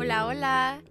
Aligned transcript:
Hola, 0.00 0.26
hola. 0.26 0.82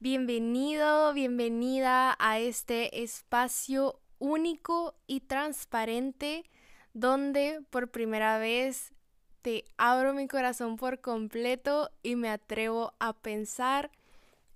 Bienvenido, 0.00 1.14
bienvenida 1.14 2.14
a 2.18 2.40
este 2.40 3.02
espacio 3.02 4.02
único 4.18 4.94
y 5.06 5.20
transparente 5.20 6.44
donde 6.92 7.62
por 7.70 7.90
primera 7.90 8.36
vez 8.38 8.92
te 9.40 9.64
abro 9.78 10.12
mi 10.12 10.28
corazón 10.28 10.76
por 10.76 11.00
completo 11.00 11.88
y 12.02 12.16
me 12.16 12.28
atrevo 12.28 12.92
a 12.98 13.14
pensar 13.14 13.90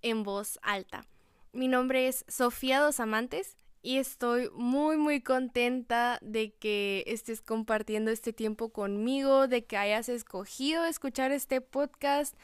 en 0.02 0.22
voz 0.22 0.58
alta. 0.60 1.06
Mi 1.54 1.66
nombre 1.66 2.06
es 2.06 2.26
Sofía 2.28 2.80
Dos 2.80 3.00
Amantes 3.00 3.56
y 3.80 3.96
estoy 3.96 4.50
muy 4.52 4.98
muy 4.98 5.22
contenta 5.22 6.18
de 6.20 6.52
que 6.52 7.04
estés 7.06 7.40
compartiendo 7.40 8.10
este 8.10 8.34
tiempo 8.34 8.68
conmigo, 8.68 9.48
de 9.48 9.64
que 9.64 9.78
hayas 9.78 10.10
escogido 10.10 10.84
escuchar 10.84 11.32
este 11.32 11.62
podcast 11.62 12.34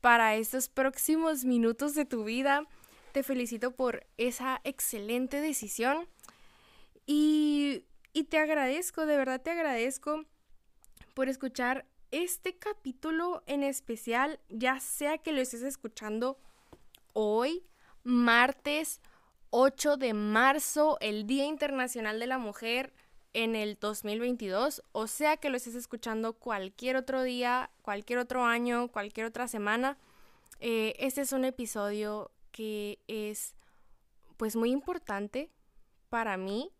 para 0.00 0.36
estos 0.36 0.68
próximos 0.68 1.44
minutos 1.44 1.94
de 1.94 2.04
tu 2.04 2.24
vida. 2.24 2.66
Te 3.12 3.22
felicito 3.22 3.72
por 3.72 4.06
esa 4.16 4.60
excelente 4.64 5.40
decisión 5.40 6.08
y, 7.06 7.84
y 8.12 8.24
te 8.24 8.38
agradezco, 8.38 9.06
de 9.06 9.16
verdad 9.16 9.40
te 9.40 9.50
agradezco 9.50 10.24
por 11.14 11.28
escuchar 11.28 11.86
este 12.10 12.56
capítulo 12.56 13.42
en 13.46 13.62
especial, 13.62 14.40
ya 14.48 14.80
sea 14.80 15.18
que 15.18 15.32
lo 15.32 15.40
estés 15.40 15.62
escuchando 15.62 16.38
hoy, 17.12 17.64
martes 18.02 19.00
8 19.50 19.96
de 19.96 20.14
marzo, 20.14 20.96
el 21.00 21.26
Día 21.26 21.44
Internacional 21.44 22.20
de 22.20 22.26
la 22.26 22.38
Mujer 22.38 22.92
en 23.32 23.54
el 23.54 23.78
2022, 23.80 24.82
o 24.92 25.06
sea 25.06 25.36
que 25.36 25.50
lo 25.50 25.56
estés 25.56 25.74
escuchando 25.74 26.32
cualquier 26.32 26.96
otro 26.96 27.22
día, 27.22 27.70
cualquier 27.82 28.18
otro 28.18 28.44
año, 28.44 28.88
cualquier 28.88 29.26
otra 29.26 29.46
semana. 29.46 29.98
Eh, 30.58 30.94
este 30.98 31.20
es 31.22 31.32
un 31.32 31.44
episodio 31.44 32.30
que 32.50 32.98
es 33.06 33.54
pues 34.36 34.56
muy 34.56 34.70
importante 34.70 35.50
para 36.08 36.36
mí 36.36 36.72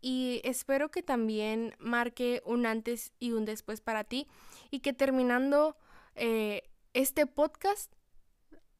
y 0.00 0.40
espero 0.44 0.90
que 0.90 1.02
también 1.02 1.74
marque 1.78 2.42
un 2.44 2.66
antes 2.66 3.12
y 3.20 3.32
un 3.32 3.44
después 3.44 3.80
para 3.80 4.02
ti 4.02 4.26
y 4.70 4.80
que 4.80 4.92
terminando 4.92 5.76
eh, 6.16 6.62
este 6.92 7.26
podcast 7.26 7.92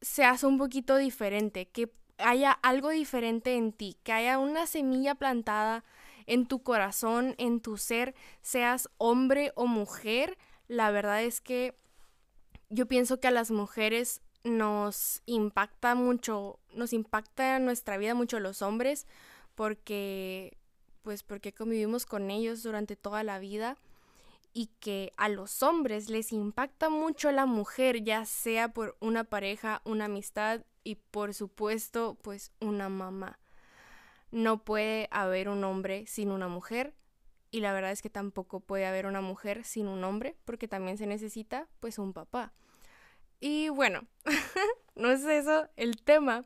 seas 0.01 0.43
un 0.43 0.57
poquito 0.57 0.97
diferente, 0.97 1.67
que 1.67 1.89
haya 2.17 2.51
algo 2.51 2.89
diferente 2.89 3.55
en 3.55 3.71
ti, 3.71 3.97
que 4.03 4.11
haya 4.11 4.37
una 4.37 4.67
semilla 4.67 5.15
plantada 5.15 5.85
en 6.27 6.47
tu 6.47 6.63
corazón, 6.63 7.35
en 7.37 7.59
tu 7.59 7.77
ser, 7.77 8.15
seas 8.41 8.89
hombre 8.97 9.51
o 9.55 9.65
mujer. 9.65 10.37
La 10.67 10.91
verdad 10.91 11.23
es 11.23 11.41
que 11.41 11.75
yo 12.69 12.87
pienso 12.87 13.19
que 13.19 13.27
a 13.27 13.31
las 13.31 13.51
mujeres 13.51 14.21
nos 14.43 15.21
impacta 15.25 15.95
mucho, 15.95 16.59
nos 16.73 16.93
impacta 16.93 17.59
nuestra 17.59 17.97
vida 17.97 18.13
mucho 18.13 18.39
los 18.39 18.61
hombres 18.61 19.07
porque 19.55 20.57
pues 21.01 21.23
porque 21.23 21.53
convivimos 21.53 22.05
con 22.05 22.31
ellos 22.31 22.63
durante 22.63 22.95
toda 22.95 23.23
la 23.23 23.39
vida 23.39 23.77
y 24.53 24.67
que 24.79 25.11
a 25.17 25.29
los 25.29 25.63
hombres 25.63 26.09
les 26.09 26.31
impacta 26.31 26.89
mucho 26.89 27.31
la 27.31 27.45
mujer, 27.45 28.03
ya 28.03 28.25
sea 28.25 28.69
por 28.69 28.95
una 28.99 29.23
pareja, 29.23 29.81
una 29.83 30.05
amistad 30.05 30.61
y 30.83 30.95
por 30.95 31.33
supuesto 31.33 32.17
pues 32.21 32.51
una 32.59 32.89
mamá. 32.89 33.39
No 34.33 34.63
puede 34.63 35.07
haber 35.11 35.47
un 35.47 35.63
hombre 35.63 36.07
sin 36.07 36.31
una 36.31 36.47
mujer 36.47 36.95
y 37.51 37.59
la 37.59 37.71
verdad 37.71 37.91
es 37.91 38.01
que 38.01 38.09
tampoco 38.09 38.61
puede 38.61 38.87
haber 38.87 39.05
una 39.05 39.21
mujer 39.21 39.63
sin 39.63 39.87
un 39.87 40.03
hombre 40.03 40.35
porque 40.43 40.67
también 40.67 40.97
se 40.97 41.05
necesita 41.05 41.67
pues 41.79 41.99
un 41.99 42.11
papá. 42.11 42.51
Y 43.39 43.69
bueno, 43.69 44.07
no 44.95 45.11
es 45.11 45.23
eso 45.23 45.67
el 45.75 46.01
tema, 46.01 46.45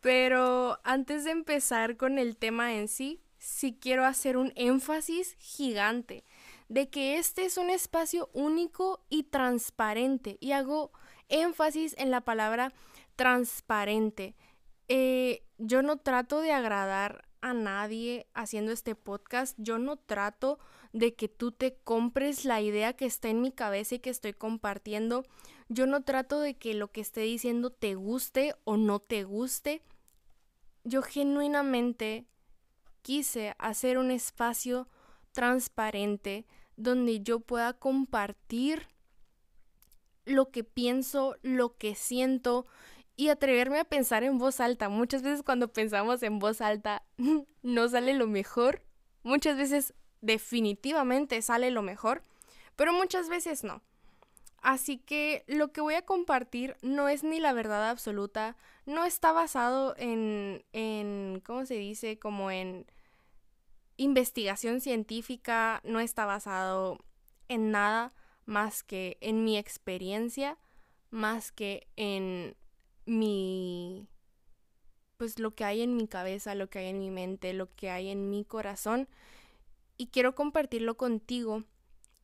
pero 0.00 0.80
antes 0.82 1.22
de 1.22 1.30
empezar 1.30 1.96
con 1.96 2.18
el 2.18 2.36
tema 2.36 2.74
en 2.74 2.88
sí, 2.88 3.22
sí 3.38 3.78
quiero 3.80 4.04
hacer 4.04 4.36
un 4.36 4.52
énfasis 4.56 5.36
gigante 5.38 6.24
de 6.68 6.90
que 6.90 7.18
este 7.18 7.44
es 7.44 7.56
un 7.56 7.70
espacio 7.70 8.30
único 8.32 9.04
y 9.10 9.22
transparente 9.22 10.38
y 10.40 10.52
hago 10.52 10.90
énfasis 11.28 11.94
en 11.98 12.10
la 12.10 12.22
palabra 12.22 12.72
transparente. 13.14 14.34
Eh, 14.88 15.44
yo 15.64 15.82
no 15.82 15.96
trato 15.96 16.40
de 16.40 16.52
agradar 16.52 17.24
a 17.40 17.54
nadie 17.54 18.26
haciendo 18.34 18.72
este 18.72 18.94
podcast. 18.94 19.56
Yo 19.58 19.78
no 19.78 19.96
trato 19.96 20.58
de 20.92 21.14
que 21.14 21.28
tú 21.28 21.52
te 21.52 21.76
compres 21.84 22.44
la 22.44 22.60
idea 22.60 22.94
que 22.94 23.06
está 23.06 23.28
en 23.28 23.40
mi 23.40 23.52
cabeza 23.52 23.94
y 23.94 23.98
que 24.00 24.10
estoy 24.10 24.32
compartiendo. 24.32 25.24
Yo 25.68 25.86
no 25.86 26.02
trato 26.02 26.40
de 26.40 26.54
que 26.54 26.74
lo 26.74 26.90
que 26.90 27.00
esté 27.00 27.20
diciendo 27.20 27.70
te 27.70 27.94
guste 27.94 28.54
o 28.64 28.76
no 28.76 28.98
te 28.98 29.22
guste. 29.22 29.82
Yo 30.84 31.02
genuinamente 31.02 32.26
quise 33.02 33.54
hacer 33.58 33.98
un 33.98 34.10
espacio 34.10 34.88
transparente 35.30 36.44
donde 36.76 37.20
yo 37.20 37.38
pueda 37.38 37.72
compartir 37.72 38.88
lo 40.24 40.50
que 40.50 40.64
pienso, 40.64 41.36
lo 41.42 41.76
que 41.76 41.94
siento 41.94 42.66
y 43.22 43.28
atreverme 43.28 43.78
a 43.78 43.84
pensar 43.84 44.24
en 44.24 44.36
voz 44.36 44.58
alta. 44.58 44.88
Muchas 44.88 45.22
veces 45.22 45.44
cuando 45.44 45.72
pensamos 45.72 46.24
en 46.24 46.40
voz 46.40 46.60
alta 46.60 47.04
no 47.62 47.88
sale 47.88 48.14
lo 48.14 48.26
mejor. 48.26 48.82
Muchas 49.22 49.56
veces 49.56 49.94
definitivamente 50.22 51.40
sale 51.40 51.70
lo 51.70 51.82
mejor, 51.82 52.22
pero 52.74 52.92
muchas 52.92 53.28
veces 53.28 53.62
no. 53.62 53.80
Así 54.60 54.98
que 54.98 55.44
lo 55.46 55.70
que 55.70 55.80
voy 55.80 55.94
a 55.94 56.02
compartir 56.04 56.76
no 56.82 57.08
es 57.08 57.22
ni 57.22 57.38
la 57.38 57.52
verdad 57.52 57.90
absoluta, 57.90 58.56
no 58.86 59.04
está 59.04 59.30
basado 59.30 59.94
en, 59.98 60.64
en 60.72 61.40
¿cómo 61.46 61.64
se 61.64 61.74
dice? 61.74 62.18
Como 62.18 62.50
en 62.50 62.86
investigación 63.98 64.80
científica, 64.80 65.80
no 65.84 66.00
está 66.00 66.26
basado 66.26 66.98
en 67.46 67.70
nada 67.70 68.12
más 68.46 68.82
que 68.82 69.16
en 69.20 69.44
mi 69.44 69.58
experiencia, 69.58 70.58
más 71.10 71.52
que 71.52 71.86
en 71.94 72.56
mi 73.06 74.08
pues 75.16 75.38
lo 75.38 75.54
que 75.54 75.64
hay 75.64 75.82
en 75.82 75.96
mi 75.96 76.08
cabeza, 76.08 76.54
lo 76.56 76.68
que 76.68 76.80
hay 76.80 76.86
en 76.86 76.98
mi 76.98 77.10
mente, 77.10 77.52
lo 77.52 77.72
que 77.74 77.90
hay 77.90 78.08
en 78.08 78.28
mi 78.28 78.44
corazón 78.44 79.08
y 79.96 80.08
quiero 80.08 80.34
compartirlo 80.34 80.96
contigo 80.96 81.62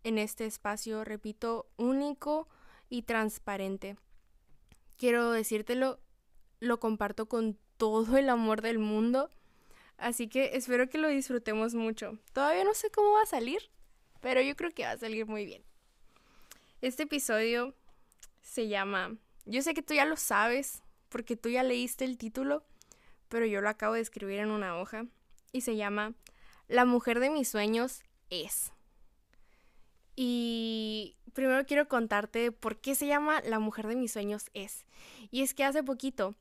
en 0.02 0.18
este 0.18 0.46
espacio, 0.46 1.04
repito, 1.04 1.68
único 1.76 2.48
y 2.88 3.02
transparente. 3.02 3.96
Quiero 4.96 5.30
decírtelo, 5.30 6.00
lo 6.60 6.80
comparto 6.80 7.26
con 7.26 7.56
todo 7.76 8.16
el 8.16 8.30
amor 8.30 8.62
del 8.62 8.78
mundo, 8.80 9.30
así 9.96 10.28
que 10.28 10.56
espero 10.56 10.88
que 10.88 10.98
lo 10.98 11.08
disfrutemos 11.08 11.74
mucho. 11.74 12.18
Todavía 12.32 12.64
no 12.64 12.74
sé 12.74 12.90
cómo 12.90 13.12
va 13.12 13.22
a 13.22 13.26
salir, 13.26 13.70
pero 14.20 14.40
yo 14.40 14.56
creo 14.56 14.72
que 14.72 14.84
va 14.84 14.92
a 14.92 14.98
salir 14.98 15.26
muy 15.26 15.46
bien. 15.46 15.62
Este 16.80 17.04
episodio 17.04 17.74
se 18.42 18.66
llama 18.66 19.16
yo 19.48 19.62
sé 19.62 19.72
que 19.72 19.82
tú 19.82 19.94
ya 19.94 20.04
lo 20.04 20.16
sabes, 20.16 20.82
porque 21.08 21.36
tú 21.36 21.48
ya 21.48 21.62
leíste 21.62 22.04
el 22.04 22.18
título, 22.18 22.62
pero 23.28 23.46
yo 23.46 23.62
lo 23.62 23.70
acabo 23.70 23.94
de 23.94 24.00
escribir 24.00 24.40
en 24.40 24.50
una 24.50 24.76
hoja 24.76 25.06
y 25.52 25.62
se 25.62 25.76
llama 25.76 26.12
La 26.68 26.84
mujer 26.84 27.18
de 27.18 27.30
mis 27.30 27.48
sueños 27.48 28.02
es. 28.28 28.72
Y 30.16 31.16
primero 31.32 31.64
quiero 31.64 31.88
contarte 31.88 32.52
por 32.52 32.78
qué 32.78 32.94
se 32.94 33.06
llama 33.06 33.40
La 33.42 33.58
mujer 33.58 33.86
de 33.86 33.96
mis 33.96 34.12
sueños 34.12 34.50
es. 34.52 34.84
Y 35.30 35.42
es 35.42 35.54
que 35.54 35.64
hace 35.64 35.82
poquito 35.82 36.34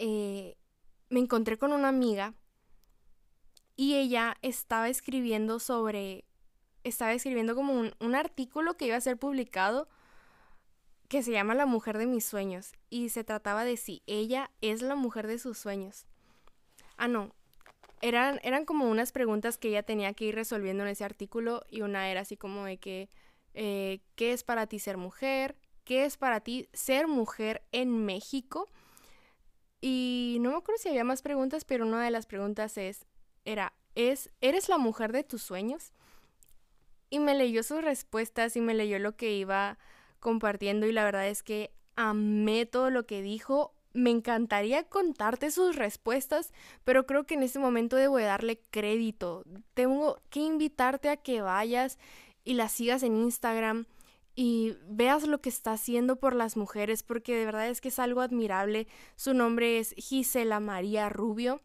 eh, 0.00 0.56
me 1.08 1.20
encontré 1.20 1.56
con 1.56 1.72
una 1.72 1.88
amiga 1.88 2.34
y 3.76 3.94
ella 3.94 4.36
estaba 4.42 4.88
escribiendo 4.88 5.60
sobre, 5.60 6.24
estaba 6.82 7.12
escribiendo 7.12 7.54
como 7.54 7.74
un, 7.74 7.94
un 8.00 8.16
artículo 8.16 8.76
que 8.76 8.86
iba 8.86 8.96
a 8.96 9.00
ser 9.00 9.18
publicado 9.18 9.88
que 11.12 11.22
se 11.22 11.30
llama 11.30 11.54
La 11.54 11.66
mujer 11.66 11.98
de 11.98 12.06
mis 12.06 12.24
sueños 12.24 12.72
y 12.88 13.10
se 13.10 13.22
trataba 13.22 13.64
de 13.64 13.76
si 13.76 14.02
ella 14.06 14.50
es 14.62 14.80
la 14.80 14.94
mujer 14.94 15.26
de 15.26 15.38
sus 15.38 15.58
sueños. 15.58 16.06
Ah, 16.96 17.06
no. 17.06 17.34
Eran, 18.00 18.40
eran 18.42 18.64
como 18.64 18.88
unas 18.88 19.12
preguntas 19.12 19.58
que 19.58 19.68
ella 19.68 19.82
tenía 19.82 20.14
que 20.14 20.24
ir 20.24 20.34
resolviendo 20.34 20.84
en 20.84 20.88
ese 20.88 21.04
artículo 21.04 21.66
y 21.68 21.82
una 21.82 22.10
era 22.10 22.22
así 22.22 22.38
como 22.38 22.64
de 22.64 22.78
que, 22.78 23.10
eh, 23.52 24.00
¿qué 24.14 24.32
es 24.32 24.42
para 24.42 24.66
ti 24.68 24.78
ser 24.78 24.96
mujer? 24.96 25.58
¿Qué 25.84 26.06
es 26.06 26.16
para 26.16 26.40
ti 26.40 26.70
ser 26.72 27.08
mujer 27.08 27.62
en 27.72 28.06
México? 28.06 28.66
Y 29.82 30.38
no 30.40 30.52
me 30.52 30.56
acuerdo 30.56 30.80
si 30.80 30.88
había 30.88 31.04
más 31.04 31.20
preguntas, 31.20 31.66
pero 31.66 31.84
una 31.84 32.02
de 32.02 32.10
las 32.10 32.24
preguntas 32.24 32.78
es, 32.78 33.04
era, 33.44 33.74
¿es, 33.94 34.30
¿eres 34.40 34.70
la 34.70 34.78
mujer 34.78 35.12
de 35.12 35.24
tus 35.24 35.42
sueños? 35.42 35.92
Y 37.10 37.18
me 37.18 37.34
leyó 37.34 37.62
sus 37.62 37.84
respuestas 37.84 38.56
y 38.56 38.62
me 38.62 38.72
leyó 38.72 38.98
lo 38.98 39.14
que 39.14 39.32
iba 39.36 39.76
compartiendo 40.22 40.86
y 40.86 40.92
la 40.92 41.04
verdad 41.04 41.28
es 41.28 41.42
que 41.42 41.70
amé 41.96 42.64
todo 42.64 42.88
lo 42.88 43.04
que 43.04 43.20
dijo. 43.20 43.74
Me 43.92 44.08
encantaría 44.08 44.84
contarte 44.84 45.50
sus 45.50 45.76
respuestas, 45.76 46.54
pero 46.84 47.04
creo 47.04 47.24
que 47.24 47.34
en 47.34 47.42
este 47.42 47.58
momento 47.58 47.96
debo 47.96 48.16
de 48.16 48.24
darle 48.24 48.58
crédito. 48.70 49.44
Tengo 49.74 50.22
que 50.30 50.40
invitarte 50.40 51.10
a 51.10 51.18
que 51.18 51.42
vayas 51.42 51.98
y 52.44 52.54
la 52.54 52.70
sigas 52.70 53.02
en 53.02 53.16
Instagram 53.16 53.84
y 54.34 54.76
veas 54.88 55.26
lo 55.26 55.42
que 55.42 55.50
está 55.50 55.72
haciendo 55.72 56.16
por 56.16 56.34
las 56.34 56.56
mujeres, 56.56 57.02
porque 57.02 57.36
de 57.36 57.44
verdad 57.44 57.68
es 57.68 57.82
que 57.82 57.88
es 57.88 57.98
algo 57.98 58.22
admirable. 58.22 58.86
Su 59.16 59.34
nombre 59.34 59.78
es 59.78 59.94
Gisela 59.98 60.58
María 60.58 61.10
Rubio. 61.10 61.60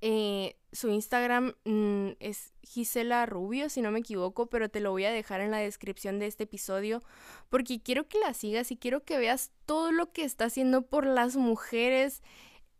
Eh, 0.00 0.56
su 0.76 0.90
Instagram 0.90 1.54
mm, 1.64 2.10
es 2.20 2.52
Gisela 2.62 3.24
Rubio, 3.26 3.68
si 3.70 3.80
no 3.80 3.90
me 3.90 4.00
equivoco, 4.00 4.46
pero 4.46 4.68
te 4.68 4.80
lo 4.80 4.90
voy 4.90 5.06
a 5.06 5.10
dejar 5.10 5.40
en 5.40 5.50
la 5.50 5.58
descripción 5.58 6.18
de 6.18 6.26
este 6.26 6.44
episodio 6.44 7.02
porque 7.48 7.80
quiero 7.80 8.06
que 8.06 8.18
la 8.20 8.34
sigas 8.34 8.70
y 8.70 8.76
quiero 8.76 9.02
que 9.02 9.18
veas 9.18 9.50
todo 9.64 9.90
lo 9.90 10.12
que 10.12 10.22
está 10.24 10.44
haciendo 10.44 10.82
por 10.82 11.06
las 11.06 11.36
mujeres 11.36 12.22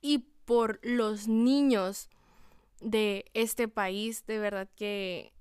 y 0.02 0.26
por 0.44 0.78
los 0.82 1.26
niños 1.26 2.10
de 2.81 3.25
este 3.32 3.66
país. 3.66 4.26
De 4.26 4.38
verdad 4.38 4.69
que 4.76 5.32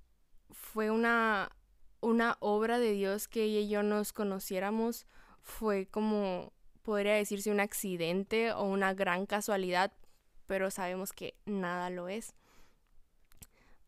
fue 0.50 0.92
una, 0.92 1.52
una 2.00 2.38
obra 2.40 2.80
de 2.80 2.94
Dios 2.94 3.28
que 3.28 3.44
ella 3.44 3.60
y 3.60 3.68
yo 3.68 3.84
nos 3.84 4.14
conociéramos. 4.14 5.06
Fue 5.42 5.88
como, 5.88 6.54
podría 6.84 7.16
decirse, 7.16 7.52
un 7.52 7.60
accidente 7.60 8.54
o 8.54 8.64
una 8.64 8.94
gran 8.94 9.26
casualidad, 9.26 9.92
pero 10.48 10.72
sabemos 10.72 11.12
que 11.12 11.36
nada 11.46 11.90
lo 11.90 12.08
es. 12.08 12.34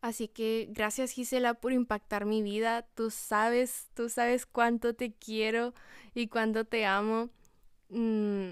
Así 0.00 0.28
que 0.28 0.68
gracias 0.70 1.10
Gisela 1.10 1.54
por 1.54 1.72
impactar 1.72 2.24
mi 2.24 2.42
vida. 2.42 2.82
Tú 2.94 3.10
sabes, 3.10 3.88
tú 3.94 4.08
sabes 4.08 4.46
cuánto 4.46 4.94
te 4.94 5.12
quiero 5.12 5.74
y 6.14 6.28
cuánto 6.28 6.64
te 6.64 6.86
amo. 6.86 7.30
Mm, 7.88 8.50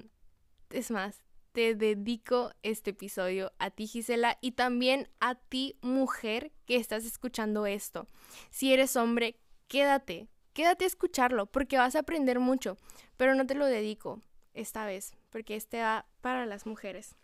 es 0.70 0.90
más, 0.90 1.22
te 1.52 1.74
dedico 1.74 2.52
este 2.62 2.90
episodio 2.90 3.52
a 3.58 3.70
ti 3.70 3.86
Gisela 3.86 4.38
y 4.40 4.52
también 4.52 5.08
a 5.20 5.36
ti 5.36 5.78
mujer 5.82 6.52
que 6.66 6.76
estás 6.76 7.04
escuchando 7.04 7.64
esto. 7.66 8.06
Si 8.50 8.72
eres 8.72 8.96
hombre, 8.96 9.38
quédate, 9.68 10.28
quédate 10.52 10.84
a 10.84 10.88
escucharlo 10.88 11.46
porque 11.46 11.78
vas 11.78 11.94
a 11.94 12.00
aprender 12.00 12.40
mucho, 12.40 12.76
pero 13.16 13.34
no 13.34 13.46
te 13.46 13.54
lo 13.54 13.66
dedico 13.66 14.20
esta 14.52 14.84
vez 14.84 15.14
porque 15.30 15.54
este 15.54 15.80
va 15.80 16.06
para 16.20 16.44
las 16.44 16.66
mujeres. 16.66 17.14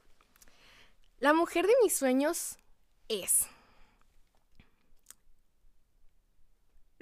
La 1.19 1.33
mujer 1.33 1.67
de 1.67 1.75
mis 1.83 1.95
sueños 1.95 2.57
es 3.09 3.49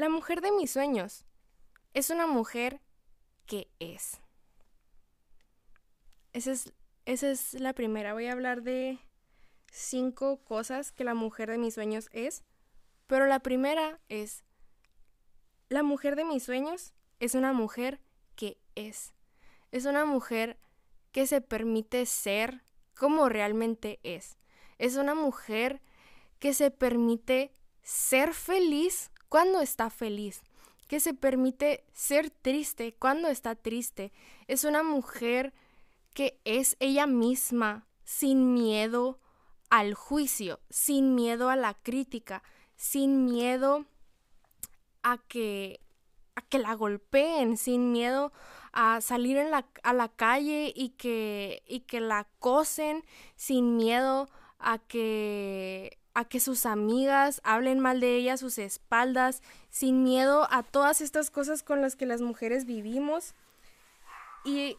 La 0.01 0.09
mujer 0.09 0.41
de 0.41 0.51
mis 0.51 0.71
sueños 0.71 1.27
es 1.93 2.09
una 2.09 2.27
mujer 2.27 2.81
que 3.45 3.69
es. 3.81 4.19
Esa 6.33 6.53
es, 6.53 6.73
esa 7.05 7.31
es 7.31 7.53
la 7.53 7.75
primera. 7.75 8.15
Voy 8.15 8.27
a 8.29 8.33
hablar 8.33 8.63
de 8.63 8.99
cinco 9.71 10.43
cosas 10.43 10.91
que 10.91 11.05
la 11.05 11.13
mujer 11.13 11.51
de 11.51 11.59
mis 11.59 11.75
sueños 11.75 12.09
es. 12.13 12.45
Pero 13.09 13.27
la 13.27 13.41
primera 13.41 14.01
es, 14.09 14.43
la 15.69 15.83
mujer 15.83 16.17
de 16.17 16.25
mis 16.25 16.45
sueños 16.45 16.95
es 17.19 17.35
una 17.35 17.53
mujer 17.53 18.01
que 18.37 18.57
es. 18.77 19.13
Es 19.71 19.85
una 19.85 20.07
mujer 20.07 20.59
que 21.13 21.27
se 21.27 21.43
permite 21.43 22.07
ser 22.07 22.63
como 22.95 23.29
realmente 23.29 24.01
es. 24.03 24.39
Es 24.79 24.97
una 24.97 25.15
mujer 25.15 25.83
que 26.39 26.55
se 26.55 26.71
permite 26.71 27.55
ser 27.83 28.33
feliz 28.33 29.11
cuando 29.31 29.61
está 29.61 29.89
feliz, 29.89 30.43
que 30.89 31.01
se 31.01 31.15
permite 31.15 31.85
ser 31.95 32.31
triste 32.31 32.97
cuando 32.99 33.29
está 33.29 33.55
triste. 33.55 34.13
Es 34.49 34.65
una 34.65 34.83
mujer 34.83 35.55
que 36.13 36.41
es 36.45 36.77
ella 36.81 37.07
misma, 37.07 37.87
sin 38.03 38.53
miedo 38.53 39.21
al 39.71 39.95
juicio, 39.95 40.59
sin 40.69 41.15
miedo 41.15 41.49
a 41.49 41.55
la 41.55 41.75
crítica, 41.75 42.43
sin 42.75 43.25
miedo 43.25 43.87
a 45.05 45.19
que, 45.19 45.81
a 46.35 46.43
que 46.43 46.59
la 46.59 46.75
golpeen, 46.75 47.57
sin 47.57 47.93
miedo 47.93 48.33
a 48.73 49.01
salir 49.01 49.37
en 49.37 49.53
la, 49.53 49.65
a 49.85 49.93
la 49.93 50.09
calle 50.09 50.73
y 50.75 50.91
que, 50.91 51.63
y 51.69 51.81
que 51.81 52.01
la 52.01 52.19
acosen, 52.19 53.05
sin 53.37 53.77
miedo 53.77 54.29
a 54.59 54.79
que 54.79 56.00
a 56.21 56.25
que 56.27 56.39
sus 56.39 56.67
amigas 56.67 57.41
hablen 57.45 57.81
mal 57.81 57.99
de 57.99 58.15
ella 58.15 58.35
a 58.35 58.37
sus 58.37 58.59
espaldas, 58.59 59.43
sin 59.71 60.05
miedo 60.05 60.47
a 60.51 60.63
todas 60.63 61.01
estas 61.01 61.31
cosas 61.31 61.63
con 61.63 61.81
las 61.81 61.97
que 61.97 62.05
las 62.05 62.21
mujeres 62.21 62.67
vivimos. 62.67 63.35
Y 64.45 64.77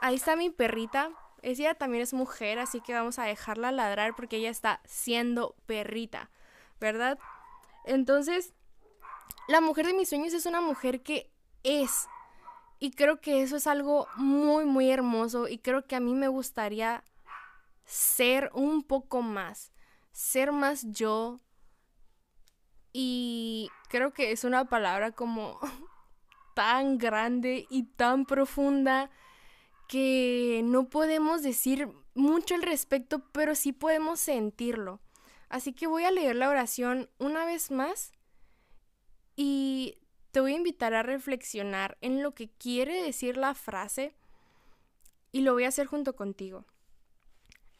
ahí 0.00 0.14
está 0.14 0.36
mi 0.36 0.50
perrita. 0.50 1.10
Ella 1.42 1.74
también 1.74 2.02
es 2.02 2.14
mujer, 2.14 2.60
así 2.60 2.80
que 2.80 2.94
vamos 2.94 3.18
a 3.18 3.24
dejarla 3.24 3.72
ladrar 3.72 4.14
porque 4.14 4.36
ella 4.36 4.50
está 4.50 4.80
siendo 4.84 5.56
perrita, 5.66 6.30
¿verdad? 6.80 7.18
Entonces, 7.84 8.54
la 9.48 9.60
mujer 9.60 9.86
de 9.86 9.94
mis 9.94 10.08
sueños 10.08 10.32
es 10.32 10.46
una 10.46 10.60
mujer 10.60 11.02
que 11.02 11.28
es. 11.64 12.06
Y 12.78 12.92
creo 12.92 13.20
que 13.20 13.42
eso 13.42 13.56
es 13.56 13.66
algo 13.66 14.06
muy, 14.14 14.64
muy 14.64 14.90
hermoso 14.90 15.48
y 15.48 15.58
creo 15.58 15.86
que 15.88 15.96
a 15.96 16.00
mí 16.00 16.14
me 16.14 16.28
gustaría 16.28 17.02
ser 17.84 18.52
un 18.54 18.84
poco 18.84 19.22
más 19.22 19.72
ser 20.18 20.50
más 20.50 20.84
yo. 20.90 21.38
Y 22.92 23.70
creo 23.88 24.12
que 24.12 24.32
es 24.32 24.42
una 24.42 24.64
palabra 24.68 25.12
como 25.12 25.60
tan 26.56 26.98
grande 26.98 27.68
y 27.70 27.84
tan 27.84 28.26
profunda 28.26 29.10
que 29.86 30.60
no 30.64 30.88
podemos 30.88 31.42
decir 31.42 31.88
mucho 32.14 32.56
al 32.56 32.62
respecto, 32.62 33.30
pero 33.30 33.54
sí 33.54 33.72
podemos 33.72 34.18
sentirlo. 34.18 35.00
Así 35.48 35.72
que 35.72 35.86
voy 35.86 36.02
a 36.02 36.10
leer 36.10 36.34
la 36.34 36.48
oración 36.48 37.08
una 37.18 37.44
vez 37.44 37.70
más 37.70 38.10
y 39.36 39.98
te 40.32 40.40
voy 40.40 40.54
a 40.54 40.56
invitar 40.56 40.94
a 40.94 41.04
reflexionar 41.04 41.96
en 42.00 42.24
lo 42.24 42.34
que 42.34 42.50
quiere 42.50 43.04
decir 43.04 43.36
la 43.36 43.54
frase 43.54 44.16
y 45.30 45.42
lo 45.42 45.52
voy 45.52 45.62
a 45.62 45.68
hacer 45.68 45.86
junto 45.86 46.16
contigo. 46.16 46.66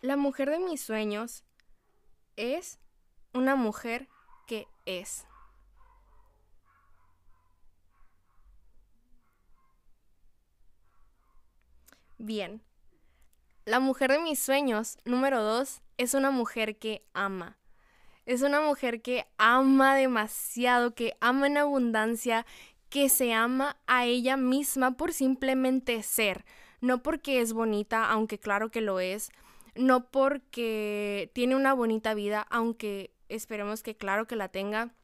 La 0.01 0.17
mujer 0.17 0.51
de 0.51 0.61
mis 0.61 0.81
sueños 0.81 1.45
es 2.39 2.79
una 3.35 3.57
mujer 3.57 4.09
que 4.47 4.69
es. 4.87 5.27
Bien. 12.17 12.63
La 13.65 13.81
mujer 13.81 14.13
de 14.13 14.21
mis 14.21 14.39
sueños, 14.39 14.97
número 15.05 15.43
dos, 15.43 15.83
es 15.99 16.15
una 16.15 16.31
mujer 16.31 16.79
que 16.79 17.05
ama. 17.13 17.59
Es 18.25 18.43
una 18.43 18.61
mujer 18.61 19.03
que 19.03 19.27
ama 19.37 19.95
demasiado, 19.97 20.95
que 20.95 21.17
ama 21.21 21.49
en 21.49 21.59
abundancia, 21.59 22.47
que 22.89 23.09
se 23.09 23.35
ama 23.35 23.77
a 23.87 24.07
ella 24.07 24.37
misma 24.37 24.97
por 24.97 25.13
simplemente 25.13 26.03
ser, 26.03 26.45
no 26.81 27.03
porque 27.03 27.41
es 27.41 27.53
bonita, 27.53 28.09
aunque 28.11 28.39
claro 28.39 28.71
que 28.71 28.81
lo 28.81 29.01
es, 29.01 29.31
no 29.79 30.11
porque 30.11 31.31
tiene 31.35 31.57
una 31.57 31.73
bonita 31.73 32.15
vida, 32.15 32.47
aunque 32.51 33.13
esperemos 33.29 33.83
que 33.83 33.97
claro 33.97 34.27
que 34.27 34.37
la 34.37 34.49
tenga, 34.49 34.95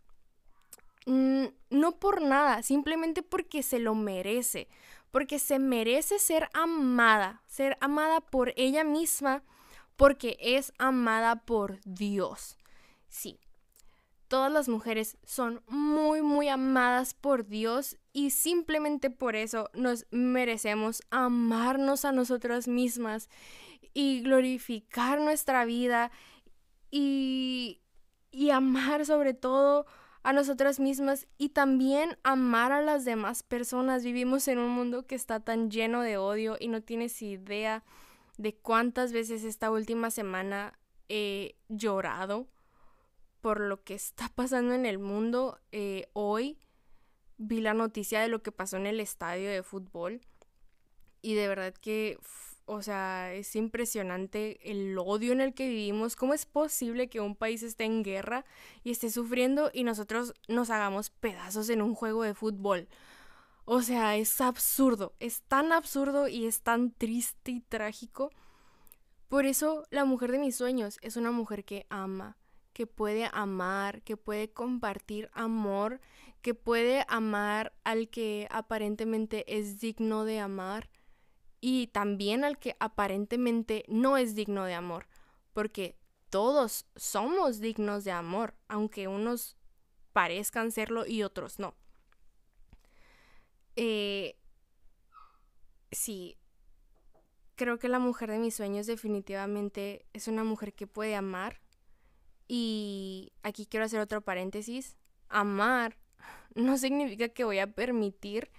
no 1.07 1.99
por 1.99 2.23
nada, 2.23 2.63
simplemente 2.63 3.23
porque 3.23 3.63
se 3.63 3.79
lo 3.79 3.95
merece, 3.95 4.69
porque 5.11 5.39
se 5.39 5.59
merece 5.59 6.19
ser 6.19 6.49
amada, 6.55 7.43
ser 7.47 7.77
amada 7.81 8.21
por 8.21 8.53
ella 8.57 8.85
misma, 8.85 9.43
porque 9.97 10.37
es 10.41 10.73
amada 10.79 11.37
por 11.45 11.81
Dios. 11.85 12.57
Sí, 13.09 13.39
todas 14.29 14.51
las 14.51 14.69
mujeres 14.69 15.17
son 15.25 15.63
muy, 15.69 16.23
muy 16.23 16.49
amadas 16.49 17.15
por 17.15 17.47
Dios 17.47 17.97
y 18.13 18.31
simplemente 18.31 19.11
por 19.11 19.37
eso 19.37 19.71
nos 19.75 20.07
merecemos 20.11 21.03
amarnos 21.11 22.05
a 22.05 22.13
nosotras 22.13 22.67
mismas 22.67 23.29
y 23.95 24.21
glorificar 24.23 25.21
nuestra 25.21 25.65
vida 25.65 26.11
y, 26.91 27.81
y 28.31 28.51
amar 28.51 29.07
sobre 29.07 29.33
todo 29.33 29.87
a 30.25 30.33
nosotras 30.33 30.81
mismas 30.81 31.27
y 31.39 31.51
también 31.51 32.19
amar 32.25 32.73
a 32.73 32.83
las 32.83 33.05
demás 33.05 33.43
personas. 33.43 34.05
Vivimos 34.05 34.49
en 34.49 34.59
un 34.59 34.71
mundo 34.71 35.07
que 35.07 35.15
está 35.15 35.41
tan 35.41 35.71
lleno 35.71 36.03
de 36.03 36.17
odio 36.17 36.57
y 36.59 36.69
no 36.69 36.83
tienes 36.83 37.23
idea 37.23 37.85
de 38.37 38.57
cuántas 38.57 39.13
veces 39.13 39.45
esta 39.45 39.71
última 39.71 40.11
semana 40.11 40.79
he 41.09 41.57
llorado 41.69 42.49
por 43.41 43.61
lo 43.61 43.85
que 43.85 43.95
está 43.95 44.29
pasando 44.35 44.73
en 44.73 44.87
el 44.87 44.99
mundo. 44.99 45.61
Eh, 45.71 46.09
hoy 46.15 46.59
vi 47.37 47.61
la 47.61 47.75
noticia 47.75 48.21
de 48.21 48.29
lo 48.29 48.43
que 48.43 48.53
pasó 48.53 48.79
en 48.79 48.87
el 48.87 49.01
estadio 49.01 49.51
de 49.51 49.63
fútbol 49.63 50.23
y 51.21 51.35
de 51.35 51.49
verdad 51.49 51.75
que 51.75 52.19
o 52.67 52.83
sea, 52.83 53.33
es 53.35 53.55
impresionante 53.57 54.59
el 54.71 54.97
odio 54.99 55.33
en 55.33 55.41
el 55.41 55.55
que 55.55 55.69
vivimos. 55.69 56.17
¿Cómo 56.17 56.35
es 56.35 56.47
posible 56.47 57.09
que 57.09 57.21
un 57.21 57.37
país 57.37 57.63
esté 57.63 57.85
en 57.85 58.03
guerra 58.03 58.45
y 58.83 58.91
esté 58.91 59.11
sufriendo 59.11 59.71
y 59.73 59.85
nosotros 59.85 60.35
nos 60.49 60.71
hagamos 60.71 61.11
pedazos 61.11 61.69
en 61.69 61.83
un 61.83 61.95
juego 61.95 62.23
de 62.23 62.35
fútbol? 62.35 62.89
O 63.67 63.83
sea, 63.83 64.17
es 64.17 64.41
absurdo, 64.41 65.15
es 65.21 65.43
tan 65.43 65.73
absurdo 65.73 66.29
y 66.29 66.47
es 66.47 66.63
tan 66.63 66.91
triste 66.91 67.51
y 67.51 67.61
trágico. 67.61 68.31
Por 69.29 69.47
eso 69.47 69.87
la 69.91 70.05
mujer 70.05 70.33
de 70.33 70.39
mis 70.39 70.57
sueños 70.57 70.99
es 71.03 71.17
una 71.17 71.31
mujer 71.31 71.65
que 71.65 71.87
ama, 71.91 72.37
que 72.73 72.87
puede 72.87 73.29
amar, 73.33 74.03
que 74.03 74.17
puede 74.17 74.51
compartir 74.51 75.31
amor, 75.33 76.01
que 76.43 76.55
puede 76.55 77.05
amar 77.09 77.73
al 77.85 78.09
que 78.09 78.49
aparentemente 78.51 79.45
es 79.59 79.81
digno 79.81 80.25
de 80.25 80.41
amar 80.41 80.91
y 81.67 81.87
también 81.87 82.45
al 82.45 82.59
que 82.59 82.77
aparentemente 82.79 83.87
no 83.89 84.19
es 84.19 84.35
digno 84.35 84.67
de 84.67 84.75
amor, 84.75 85.07
porque 85.55 85.97
todos 86.29 86.85
somos 86.95 87.59
dignos 87.59 88.05
de 88.05 88.11
amor, 88.11 88.55
aunque 88.69 89.09
unos 89.09 89.57
parezcan 90.13 90.73
serlo 90.73 91.07
y 91.07 91.23
otros 91.23 91.59
no. 91.59 91.75
Eh, 93.77 94.37
sí, 95.91 96.37
creo 97.55 97.79
que 97.79 97.89
la 97.89 97.99
mujer 97.99 98.31
de 98.31 98.41
mis 98.41 98.57
sueños 98.57 98.87
definitivamente 98.87 100.05
es 100.13 100.29
una 100.29 100.45
mujer 100.45 100.75
que 100.75 100.87
puede 100.87 101.15
amar. 101.15 101.63
Y 102.47 103.33
aquí 103.43 103.65
quiero 103.65 103.87
hacer 103.87 104.01
otro 104.01 104.21
paréntesis. 104.21 104.99
Amar 105.31 105.97
no 106.55 106.77
significa 106.77 107.31
que 107.31 107.45
voy 107.45 107.59
a 107.59 107.73
permitir 107.73 108.51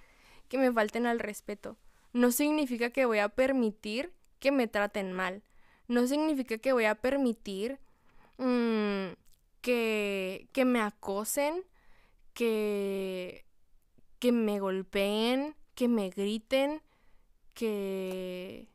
que 0.50 0.58
me 0.58 0.74
falten 0.74 1.06
al 1.06 1.20
respeto. 1.20 1.78
No 2.16 2.32
significa 2.32 2.92
que 2.92 3.06
voy 3.06 3.20
a 3.20 3.28
permitir 3.28 4.14
que 4.40 4.50
me 4.54 4.70
traten 4.70 5.12
mal. 5.12 5.44
No 5.90 6.08
significa 6.08 6.58
que 6.58 6.72
voy 6.72 6.86
a 6.86 6.96
permitir 6.96 7.78
mm, 8.38 9.18
que, 9.60 10.48
que 10.54 10.64
me 10.64 10.80
acosen, 10.80 11.66
que, 12.34 13.46
que 14.20 14.32
me 14.32 14.62
golpeen, 14.62 15.58
que 15.76 15.90
me 15.90 16.10
griten, 16.10 16.82
que, 17.54 18.70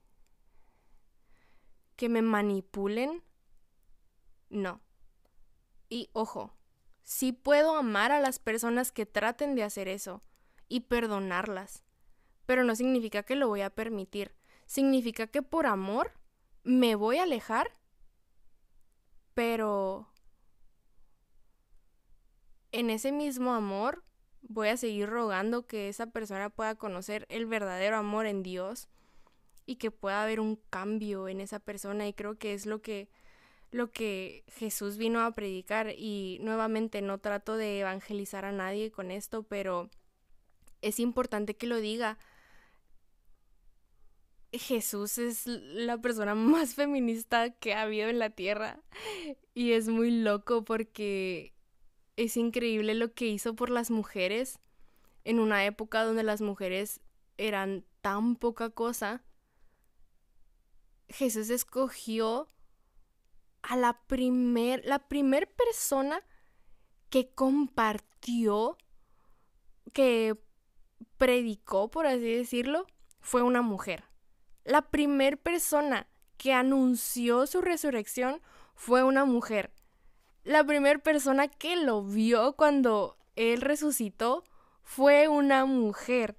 que 1.96 2.10
me 2.10 2.20
manipulen. 2.20 3.22
No. 4.50 4.82
Y 5.88 6.10
ojo, 6.12 6.52
sí 7.04 7.32
puedo 7.32 7.74
amar 7.74 8.12
a 8.12 8.20
las 8.20 8.38
personas 8.38 8.92
que 8.92 9.06
traten 9.06 9.54
de 9.54 9.62
hacer 9.62 9.88
eso 9.88 10.20
y 10.68 10.80
perdonarlas, 10.80 11.84
pero 12.50 12.64
no 12.64 12.74
significa 12.74 13.22
que 13.22 13.36
lo 13.36 13.46
voy 13.46 13.60
a 13.60 13.70
permitir. 13.70 14.34
Significa 14.66 15.28
que 15.28 15.40
por 15.40 15.66
amor 15.66 16.10
me 16.64 16.96
voy 16.96 17.18
a 17.18 17.22
alejar, 17.22 17.70
pero 19.34 20.08
en 22.72 22.90
ese 22.90 23.12
mismo 23.12 23.54
amor 23.54 24.02
voy 24.42 24.66
a 24.66 24.76
seguir 24.76 25.08
rogando 25.08 25.68
que 25.68 25.88
esa 25.88 26.06
persona 26.06 26.50
pueda 26.50 26.74
conocer 26.74 27.24
el 27.28 27.46
verdadero 27.46 27.96
amor 27.96 28.26
en 28.26 28.42
Dios 28.42 28.88
y 29.64 29.76
que 29.76 29.92
pueda 29.92 30.24
haber 30.24 30.40
un 30.40 30.56
cambio 30.70 31.28
en 31.28 31.40
esa 31.40 31.60
persona 31.60 32.08
y 32.08 32.14
creo 32.14 32.36
que 32.36 32.52
es 32.52 32.66
lo 32.66 32.82
que 32.82 33.08
lo 33.70 33.92
que 33.92 34.42
Jesús 34.48 34.96
vino 34.96 35.20
a 35.20 35.30
predicar 35.30 35.94
y 35.96 36.40
nuevamente 36.40 37.00
no 37.00 37.18
trato 37.18 37.56
de 37.56 37.78
evangelizar 37.78 38.44
a 38.44 38.50
nadie 38.50 38.90
con 38.90 39.12
esto, 39.12 39.44
pero 39.44 39.88
es 40.82 40.98
importante 40.98 41.54
que 41.54 41.68
lo 41.68 41.76
diga. 41.76 42.18
Jesús 44.52 45.18
es 45.18 45.46
la 45.46 45.98
persona 45.98 46.34
más 46.34 46.74
feminista 46.74 47.50
que 47.50 47.74
ha 47.74 47.82
habido 47.82 48.08
en 48.08 48.18
la 48.18 48.30
tierra 48.30 48.80
y 49.54 49.72
es 49.72 49.88
muy 49.88 50.10
loco 50.10 50.64
porque 50.64 51.54
es 52.16 52.36
increíble 52.36 52.94
lo 52.94 53.14
que 53.14 53.26
hizo 53.26 53.54
por 53.54 53.70
las 53.70 53.90
mujeres 53.90 54.60
en 55.24 55.38
una 55.38 55.64
época 55.64 56.04
donde 56.04 56.22
las 56.22 56.40
mujeres 56.40 57.00
eran 57.38 57.84
tan 58.00 58.36
poca 58.36 58.70
cosa. 58.70 59.22
Jesús 61.08 61.50
escogió 61.50 62.48
a 63.62 63.76
la 63.76 64.00
primer, 64.06 64.82
la 64.84 65.08
primer 65.08 65.52
persona 65.52 66.22
que 67.08 67.32
compartió, 67.34 68.78
que 69.92 70.38
predicó, 71.18 71.90
por 71.90 72.06
así 72.06 72.32
decirlo, 72.32 72.86
fue 73.20 73.42
una 73.42 73.62
mujer. 73.62 74.09
La 74.64 74.82
primer 74.82 75.38
persona 75.38 76.06
que 76.36 76.52
anunció 76.52 77.46
su 77.46 77.60
resurrección 77.60 78.40
fue 78.74 79.02
una 79.02 79.24
mujer. 79.24 79.72
La 80.44 80.64
primer 80.64 81.00
persona 81.02 81.48
que 81.48 81.76
lo 81.76 82.02
vio 82.02 82.54
cuando 82.54 83.16
él 83.36 83.60
resucitó 83.60 84.44
fue 84.82 85.28
una 85.28 85.66
mujer. 85.66 86.36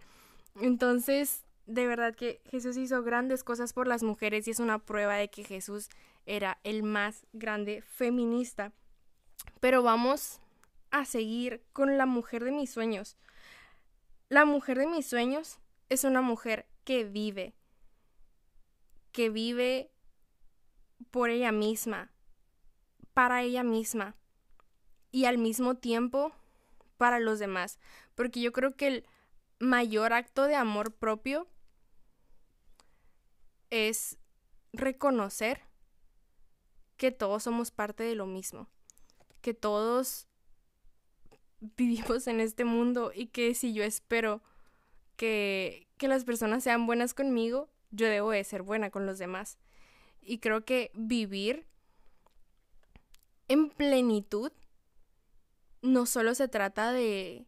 Entonces, 0.60 1.46
de 1.66 1.88
verdad 1.88 2.16
que 2.16 2.42
Jesús 2.50 2.78
hizo 2.78 3.04
grandes 3.04 3.44
cosas 3.44 3.74
por 3.74 3.88
las 3.88 4.04
mujeres 4.04 4.48
y 4.48 4.52
es 4.52 4.60
una 4.60 4.80
prueba 4.80 5.16
de 5.16 5.30
que 5.30 5.44
Jesús 5.44 5.90
era 6.26 6.60
el 6.64 6.84
más 6.84 7.26
grande 7.34 7.82
feminista. 7.82 8.72
Pero 9.60 9.84
vamos 9.84 10.40
a 10.90 11.06
seguir 11.06 11.64
con 11.74 11.98
la 11.98 12.06
mujer 12.06 12.44
de 12.44 12.52
mis 12.52 12.72
sueños. 12.72 13.18
La 14.30 14.46
mujer 14.46 14.78
de 14.78 14.88
mis 14.88 15.08
sueños 15.08 15.60
es 15.90 16.04
una 16.04 16.22
mujer 16.22 16.66
que 16.84 17.04
vive, 17.04 17.54
que 19.12 19.30
vive 19.30 19.92
por 21.12 21.30
ella 21.30 21.52
misma, 21.52 22.12
para 23.14 23.42
ella 23.44 23.64
misma 23.64 24.16
y 25.12 25.26
al 25.26 25.38
mismo 25.38 25.76
tiempo 25.76 26.32
para 26.98 27.20
los 27.20 27.40
demás. 27.40 27.80
Porque 28.16 28.42
yo 28.42 28.52
creo 28.52 28.76
que 28.76 28.88
el 28.88 29.06
mayor 29.60 30.14
acto 30.14 30.44
de 30.44 30.56
amor 30.56 30.94
propio 30.94 31.48
es 33.70 34.18
reconocer 34.74 35.62
que 36.98 37.12
todos 37.12 37.44
somos 37.44 37.72
parte 37.72 38.04
de 38.04 38.16
lo 38.16 38.26
mismo, 38.26 38.68
que 39.42 39.54
todos 39.54 40.28
vivimos 41.78 42.28
en 42.28 42.40
este 42.40 42.66
mundo 42.66 43.12
y 43.14 43.28
que 43.28 43.56
si 43.56 43.74
yo 43.74 43.84
espero 43.84 44.42
que, 45.16 45.88
que 45.98 46.08
las 46.08 46.26
personas 46.26 46.64
sean 46.64 46.86
buenas 46.86 47.14
conmigo, 47.14 47.70
yo 47.92 48.08
debo 48.08 48.32
de 48.32 48.44
ser 48.44 48.62
buena 48.64 48.90
con 48.90 49.06
los 49.06 49.18
demás. 49.20 49.58
Y 50.22 50.40
creo 50.40 50.66
que 50.66 50.92
vivir 50.94 51.66
en 53.48 53.70
plenitud 53.70 54.52
no 55.82 56.06
solo 56.06 56.36
se 56.36 56.48
trata 56.48 56.92
de, 56.92 57.46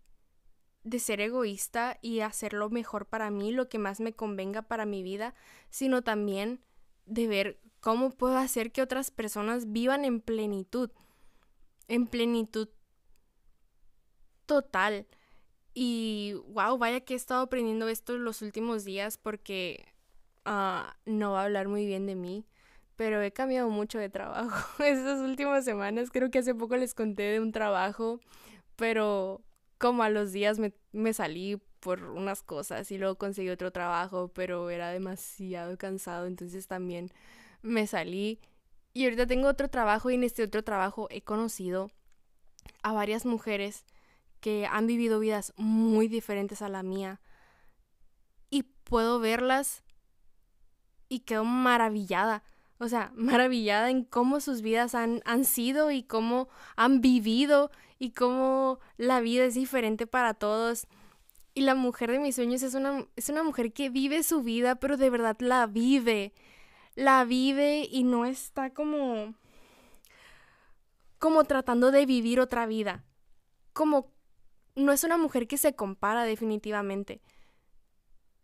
de 0.84 1.00
ser 1.00 1.22
egoísta 1.22 1.98
y 2.02 2.22
hacer 2.22 2.54
lo 2.54 2.70
mejor 2.70 3.06
para 3.06 3.30
mí, 3.30 3.52
lo 3.52 3.70
que 3.70 3.78
más 3.78 4.00
me 4.00 4.14
convenga 4.14 4.64
para 4.64 4.86
mi 4.86 5.04
vida, 5.04 5.36
sino 5.70 6.02
también 6.02 6.62
de 7.06 7.28
ver 7.28 7.60
¿Cómo 7.84 8.12
puedo 8.12 8.38
hacer 8.38 8.72
que 8.72 8.82
otras 8.82 9.12
personas 9.12 9.74
vivan 9.74 10.06
en 10.06 10.22
plenitud? 10.22 10.90
En 11.90 12.08
plenitud 12.08 12.70
total. 14.46 15.06
Y 15.74 16.36
wow, 16.48 16.78
vaya 16.78 17.02
que 17.02 17.14
he 17.14 17.18
estado 17.18 17.42
aprendiendo 17.42 17.90
esto 17.90 18.18
los 18.18 18.42
últimos 18.42 18.86
días 18.86 19.18
porque 19.18 19.93
ah, 20.46 20.96
no 21.06 21.32
va 21.34 21.42
a 21.42 21.46
hablar 21.46 21.68
muy 21.68 21.86
bien 21.86 22.06
de 22.06 22.16
mí, 22.16 22.46
pero 22.96 23.22
he 23.22 23.32
cambiado 23.32 23.70
mucho 23.70 24.00
de 24.00 24.10
trabajo. 24.10 24.84
Estas 24.84 25.20
últimas 25.20 25.66
semanas 25.66 26.10
creo 26.12 26.30
que 26.32 26.40
hace 26.40 26.56
poco 26.56 26.78
les 26.78 26.94
conté 26.94 27.24
de 27.24 27.40
un 27.40 27.52
trabajo, 27.52 28.20
pero 28.76 29.42
como 29.78 30.04
a 30.04 30.10
los 30.10 30.32
días 30.32 30.60
me, 30.60 30.74
me 30.92 31.14
salí 31.14 31.62
por 31.80 32.04
unas 32.04 32.44
cosas 32.44 32.90
y 32.92 32.98
luego 32.98 33.18
conseguí 33.18 33.50
otro 33.50 33.72
trabajo, 33.72 34.30
pero 34.30 34.70
era 34.70 34.90
demasiado 34.90 35.78
cansado, 35.78 36.26
entonces 36.26 36.68
también 36.68 37.12
me 37.62 37.88
salí 37.88 38.40
y 38.94 39.06
ahorita 39.06 39.28
tengo 39.28 39.48
otro 39.48 39.70
trabajo 39.70 40.10
y 40.10 40.16
en 40.16 40.24
este 40.24 40.44
otro 40.44 40.64
trabajo 40.64 41.08
he 41.10 41.22
conocido 41.22 41.92
a 42.84 42.94
varias 42.94 43.26
mujeres 43.26 43.86
que 44.40 44.66
han 44.66 44.88
vivido 44.88 45.20
vidas 45.20 45.54
muy 45.58 46.08
diferentes 46.08 46.62
a 46.62 46.70
la 46.70 46.84
mía 46.84 47.20
y 48.50 48.64
puedo 48.64 49.20
verlas 49.20 49.83
y 51.14 51.20
quedo 51.20 51.46
maravillada. 51.46 52.44
O 52.80 52.88
sea, 52.88 53.12
maravillada 53.16 53.90
en 53.90 54.04
cómo 54.04 54.40
sus 54.40 54.62
vidas 54.62 54.96
han, 54.96 55.22
han 55.26 55.46
sido 55.46 55.92
y 55.92 56.04
cómo 56.04 56.50
han 56.76 57.02
vivido 57.02 57.72
y 58.00 58.12
cómo 58.12 58.80
la 58.98 59.22
vida 59.22 59.46
es 59.46 59.56
diferente 59.56 60.08
para 60.08 60.34
todos. 60.34 60.88
Y 61.54 61.62
la 61.62 61.76
mujer 61.76 62.12
de 62.12 62.20
mis 62.20 62.36
sueños 62.36 62.64
es 62.64 62.74
una, 62.74 63.06
es 63.16 63.30
una 63.30 63.44
mujer 63.44 63.74
que 63.74 63.90
vive 63.90 64.24
su 64.24 64.42
vida, 64.42 64.76
pero 64.76 64.98
de 64.98 65.10
verdad 65.10 65.38
la 65.40 65.68
vive 65.68 66.34
la 66.96 67.26
vive 67.26 67.88
y 67.90 68.04
no 68.04 68.26
está 68.26 68.72
como 68.72 69.34
como 71.18 71.46
tratando 71.46 71.92
de 71.92 72.06
vivir 72.06 72.40
otra 72.40 72.66
vida. 72.66 73.06
Como 73.72 74.12
no 74.76 74.92
es 74.92 75.04
una 75.06 75.18
mujer 75.18 75.48
que 75.48 75.58
se 75.58 75.74
compara 75.74 76.26
definitivamente. 76.26 77.22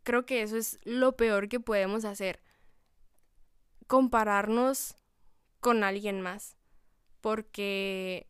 Creo 0.04 0.26
que 0.26 0.42
eso 0.42 0.56
es 0.56 0.80
lo 0.86 1.18
peor 1.18 1.50
que 1.50 1.60
podemos 1.60 2.06
hacer. 2.06 2.40
Compararnos 3.90 4.96
con 5.60 5.84
alguien 5.84 6.22
más. 6.22 6.56
Porque 7.22 8.30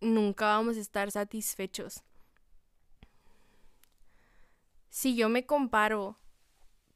nunca 0.00 0.46
vamos 0.46 0.76
a 0.76 0.80
estar 0.80 1.10
satisfechos. 1.10 2.04
Si 4.88 5.16
yo 5.16 5.28
me 5.28 5.44
comparo 5.44 6.18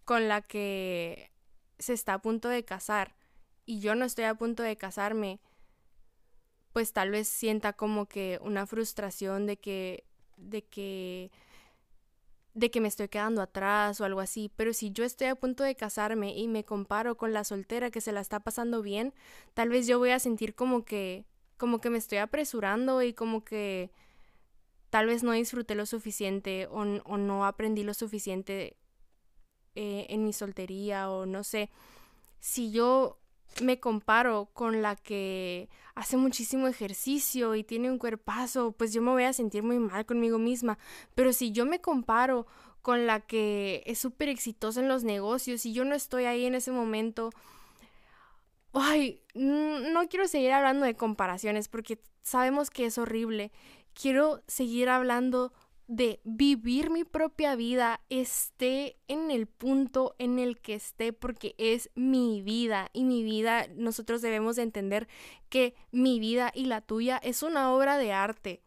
con 0.05 0.29
la 0.29 0.41
que 0.41 1.33
se 1.81 1.93
está 1.93 2.15
a 2.15 2.23
punto 2.23 2.49
de 2.49 2.65
casar 2.65 3.17
y 3.67 3.81
yo 3.81 3.97
no 3.97 4.05
estoy 4.05 4.25
a 4.27 4.37
punto 4.37 4.63
de 4.63 4.77
casarme, 4.77 5.41
pues 6.73 6.93
tal 6.93 7.11
vez 7.11 7.29
sienta 7.29 7.73
como 7.73 8.07
que 8.07 8.39
una 8.41 8.67
frustración 8.67 9.47
de 9.47 9.59
que 9.59 10.05
de 10.37 10.65
que 10.65 11.33
de 12.55 12.71
que 12.71 12.81
me 12.81 12.89
estoy 12.89 13.09
quedando 13.09 13.43
atrás 13.43 14.01
o 14.01 14.05
algo 14.05 14.21
así, 14.21 14.51
pero 14.57 14.73
si 14.73 14.91
yo 14.91 15.05
estoy 15.05 15.29
a 15.29 15.37
punto 15.37 15.63
de 15.65 15.77
casarme 15.77 16.37
y 16.37 16.49
me 16.49 16.65
comparo 16.65 17.17
con 17.17 17.33
la 17.33 17.45
soltera 17.45 17.91
que 17.91 18.01
se 18.01 18.13
la 18.13 18.21
está 18.21 18.41
pasando 18.41 18.83
bien, 18.83 19.15
tal 19.55 19.69
vez 19.69 19.87
yo 19.87 19.99
voy 19.99 20.11
a 20.11 20.19
sentir 20.19 20.55
como 20.55 20.85
que 20.85 21.25
como 21.57 21.81
que 21.81 21.91
me 21.91 21.99
estoy 21.99 22.19
apresurando 22.19 23.03
y 23.03 23.13
como 23.13 23.45
que 23.45 23.91
tal 24.89 25.07
vez 25.07 25.23
no 25.23 25.33
disfruté 25.33 25.75
lo 25.75 25.85
suficiente 25.85 26.67
o, 26.67 26.81
o 26.81 27.19
no 27.19 27.45
aprendí 27.45 27.85
lo 27.85 27.93
suficiente 27.93 28.79
eh, 29.75 30.07
en 30.09 30.25
mi 30.25 30.33
soltería 30.33 31.11
o 31.11 31.27
no 31.27 31.45
sé. 31.45 31.71
Si 32.41 32.73
yo 32.73 33.20
me 33.63 33.81
comparo 33.81 34.51
con 34.53 34.83
la 34.83 34.97
que 34.97 35.69
hace 35.95 36.17
muchísimo 36.17 36.67
ejercicio 36.67 37.55
y 37.55 37.65
tiene 37.65 37.91
un 37.91 37.99
cuerpazo, 37.99 38.73
pues 38.73 38.93
yo 38.93 39.03
me 39.03 39.11
voy 39.11 39.25
a 39.25 39.33
sentir 39.33 39.63
muy 39.63 39.79
mal 39.79 40.07
conmigo 40.07 40.39
misma. 40.39 40.79
Pero 41.15 41.33
si 41.33 41.53
yo 41.53 41.67
me 41.67 41.81
comparo 41.81 42.47
con 42.83 43.07
la 43.07 43.21
que 43.21 43.83
es 43.87 43.99
súper 43.99 44.29
exitosa 44.29 44.81
en 44.81 44.89
los 44.89 45.05
negocios 45.05 45.67
y 45.67 45.73
yo 45.73 45.85
no 45.85 45.95
estoy 45.95 46.25
ahí 46.25 46.47
en 46.47 46.55
ese 46.55 46.73
momento, 46.73 47.31
ay, 48.73 49.23
no 49.35 50.09
quiero 50.09 50.27
seguir 50.29 50.53
hablando 50.53 50.87
de 50.87 50.95
comparaciones 50.95 51.69
porque 51.69 52.01
sabemos 52.23 52.71
que 52.71 52.87
es 52.87 52.99
horrible. 52.99 53.53
Quiero 53.93 54.43
seguir 54.47 54.89
hablando 54.89 55.53
de 55.91 56.21
vivir 56.23 56.89
mi 56.89 57.03
propia 57.03 57.57
vida 57.57 58.01
esté 58.11 58.97
en 59.09 59.33
el 59.33 59.49
punto 59.49 60.15
en 60.21 60.39
el 60.39 60.61
que 60.61 60.75
esté 60.75 61.13
porque 61.13 61.57
es 61.59 61.91
mi 61.97 62.43
vida 62.43 62.91
y 62.93 63.03
mi 63.03 63.25
vida 63.25 63.67
nosotros 63.75 64.23
debemos 64.23 64.55
de 64.55 64.63
entender 64.63 65.09
que 65.49 65.75
mi 65.91 66.21
vida 66.21 66.53
y 66.55 66.67
la 66.67 66.81
tuya 66.81 67.19
es 67.25 67.43
una 67.43 67.73
obra 67.73 67.99
de 67.99 68.13
arte. 68.13 68.63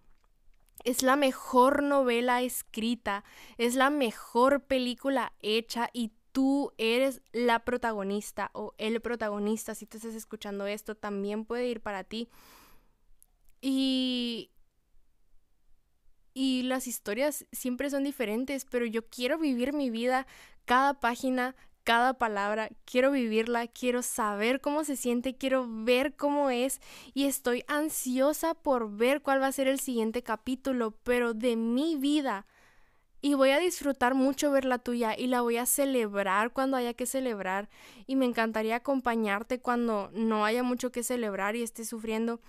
Es 0.83 1.01
la 1.01 1.15
mejor 1.15 1.81
novela 1.81 2.41
escrita, 2.41 3.23
es 3.57 3.75
la 3.75 3.89
mejor 3.89 4.65
película 4.65 5.31
hecha 5.39 5.89
y 5.93 6.11
tú 6.33 6.73
eres 6.77 7.21
la 7.31 7.63
protagonista 7.63 8.51
o 8.51 8.73
el 8.77 8.99
protagonista. 8.99 9.75
Si 9.75 9.85
te 9.85 9.95
estás 9.95 10.13
escuchando 10.13 10.67
esto, 10.67 10.95
también 10.95 11.45
puede 11.45 11.69
ir 11.69 11.79
para 11.79 12.03
ti. 12.03 12.27
Y 13.61 14.51
y 16.33 16.63
las 16.63 16.87
historias 16.87 17.45
siempre 17.51 17.89
son 17.89 18.03
diferentes, 18.03 18.65
pero 18.65 18.85
yo 18.85 19.07
quiero 19.07 19.37
vivir 19.37 19.73
mi 19.73 19.89
vida, 19.89 20.25
cada 20.65 20.99
página, 20.99 21.55
cada 21.83 22.13
palabra, 22.13 22.69
quiero 22.85 23.11
vivirla, 23.11 23.67
quiero 23.67 24.01
saber 24.01 24.61
cómo 24.61 24.83
se 24.83 24.95
siente, 24.95 25.35
quiero 25.35 25.67
ver 25.67 26.15
cómo 26.15 26.49
es 26.49 26.81
y 27.13 27.25
estoy 27.25 27.63
ansiosa 27.67 28.53
por 28.53 28.95
ver 28.95 29.21
cuál 29.21 29.41
va 29.41 29.47
a 29.47 29.51
ser 29.51 29.67
el 29.67 29.79
siguiente 29.79 30.23
capítulo, 30.23 30.91
pero 31.03 31.33
de 31.33 31.55
mi 31.55 31.95
vida. 31.95 32.45
Y 33.21 33.35
voy 33.35 33.51
a 33.51 33.59
disfrutar 33.59 34.15
mucho 34.15 34.51
ver 34.51 34.65
la 34.65 34.79
tuya 34.79 35.17
y 35.17 35.27
la 35.27 35.41
voy 35.41 35.57
a 35.57 35.65
celebrar 35.65 36.51
cuando 36.51 36.75
haya 36.75 36.93
que 36.93 37.05
celebrar 37.05 37.69
y 38.05 38.17
me 38.17 38.25
encantaría 38.25 38.77
acompañarte 38.77 39.61
cuando 39.61 40.09
no 40.13 40.43
haya 40.43 40.61
mucho 40.61 40.91
que 40.91 41.03
celebrar 41.03 41.55
y 41.55 41.63
esté 41.63 41.85
sufriendo, 41.85 42.41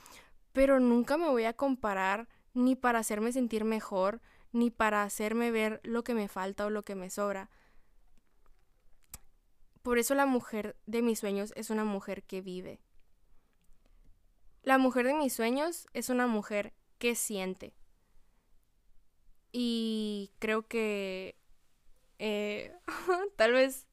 pero 0.52 0.80
nunca 0.80 1.16
me 1.16 1.28
voy 1.28 1.44
a 1.44 1.52
comparar 1.52 2.28
ni 2.54 2.76
para 2.76 3.00
hacerme 3.00 3.32
sentir 3.32 3.64
mejor, 3.64 4.20
ni 4.52 4.70
para 4.70 5.02
hacerme 5.02 5.50
ver 5.50 5.80
lo 5.82 6.04
que 6.04 6.14
me 6.14 6.28
falta 6.28 6.64
o 6.64 6.70
lo 6.70 6.84
que 6.84 6.94
me 6.94 7.10
sobra. 7.10 7.50
Por 9.82 9.98
eso 9.98 10.14
la 10.14 10.24
mujer 10.24 10.76
de 10.86 11.02
mis 11.02 11.18
sueños 11.18 11.52
es 11.56 11.68
una 11.68 11.84
mujer 11.84 12.22
que 12.22 12.40
vive. 12.40 12.80
La 14.62 14.78
mujer 14.78 15.06
de 15.06 15.14
mis 15.14 15.34
sueños 15.34 15.86
es 15.92 16.08
una 16.08 16.26
mujer 16.26 16.72
que 16.98 17.14
siente. 17.16 17.74
Y 19.52 20.30
creo 20.38 20.66
que 20.66 21.36
eh, 22.18 22.72
tal 23.36 23.52
vez, 23.52 23.86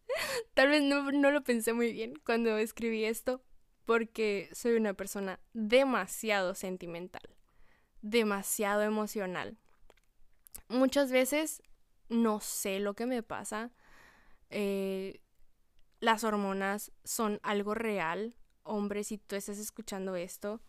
tal 0.53 0.69
vez 0.69 0.83
no, 0.83 1.11
no 1.11 1.31
lo 1.31 1.43
pensé 1.43 1.73
muy 1.73 1.91
bien 1.91 2.13
cuando 2.23 2.57
escribí 2.57 3.03
esto, 3.03 3.41
porque 3.85 4.49
soy 4.53 4.75
una 4.75 4.93
persona 4.93 5.39
demasiado 5.53 6.55
sentimental 6.55 7.40
demasiado 8.01 8.81
emocional. 8.81 9.57
Muchas 10.67 11.11
veces 11.11 11.61
no 12.09 12.39
sé 12.39 12.79
lo 12.79 12.93
que 12.93 13.05
me 13.05 13.23
pasa. 13.23 13.71
Eh, 14.49 15.21
las 15.99 16.23
hormonas 16.23 16.91
son 17.03 17.39
algo 17.43 17.73
real. 17.73 18.35
Hombre, 18.63 19.03
si 19.03 19.17
tú 19.17 19.35
estás 19.35 19.57
escuchando 19.57 20.15
esto, 20.15 20.61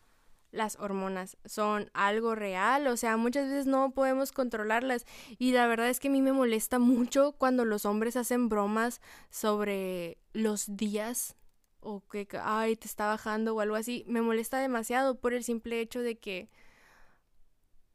las 0.53 0.77
hormonas 0.79 1.39
son 1.47 1.91
algo 1.95 2.35
real, 2.35 2.87
o 2.87 2.97
sea, 2.97 3.17
muchas 3.17 3.49
veces 3.49 3.67
no 3.67 3.93
podemos 3.93 4.33
controlarlas 4.33 5.07
y 5.39 5.53
la 5.53 5.67
verdad 5.67 5.89
es 5.89 5.99
que 5.99 6.09
a 6.09 6.11
mí 6.11 6.21
me 6.21 6.33
molesta 6.33 6.79
mucho 6.79 7.33
cuando 7.33 7.65
los 7.65 7.87
hombres 7.87 8.17
hacen 8.17 8.49
bromas 8.49 9.01
sobre 9.31 10.19
los 10.35 10.77
días 10.77 11.37
o 11.81 12.07
que, 12.07 12.29
ay, 12.43 12.77
te 12.77 12.87
está 12.87 13.07
bajando 13.07 13.57
o 13.57 13.61
algo 13.61 13.77
así, 13.77 14.05
me 14.07 14.21
molesta 14.21 14.59
demasiado 14.59 15.19
por 15.19 15.33
el 15.33 15.43
simple 15.43 15.81
hecho 15.81 16.01
de 16.01 16.19
que 16.19 16.51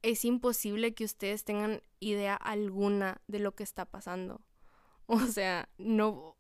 es 0.02 0.26
imposible 0.26 0.94
que 0.94 1.06
ustedes 1.06 1.44
tengan 1.44 1.82
idea 2.00 2.36
alguna 2.36 3.22
de 3.28 3.40
lo 3.40 3.56
que 3.56 3.64
está 3.64 3.86
pasando. 3.86 4.42
O 5.10 5.22
sea, 5.22 5.70
no 5.78 6.36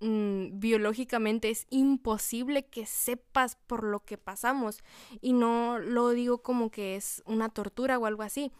mm, 0.00 0.58
biológicamente 0.58 1.50
es 1.50 1.68
imposible 1.70 2.66
que 2.66 2.84
sepas 2.84 3.54
por 3.68 3.84
lo 3.84 4.00
que 4.00 4.18
pasamos 4.18 4.82
y 5.20 5.34
no 5.34 5.78
lo 5.78 6.10
digo 6.10 6.42
como 6.42 6.72
que 6.72 6.96
es 6.96 7.22
una 7.26 7.48
tortura 7.48 7.96
o 7.96 8.06
algo 8.06 8.24
así, 8.24 8.50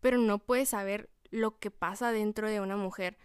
pero 0.00 0.18
no 0.18 0.40
puedes 0.40 0.70
saber 0.70 1.10
lo 1.30 1.60
que 1.60 1.70
pasa 1.70 2.10
dentro 2.10 2.50
de 2.50 2.60
una 2.60 2.76
mujer 2.76 3.16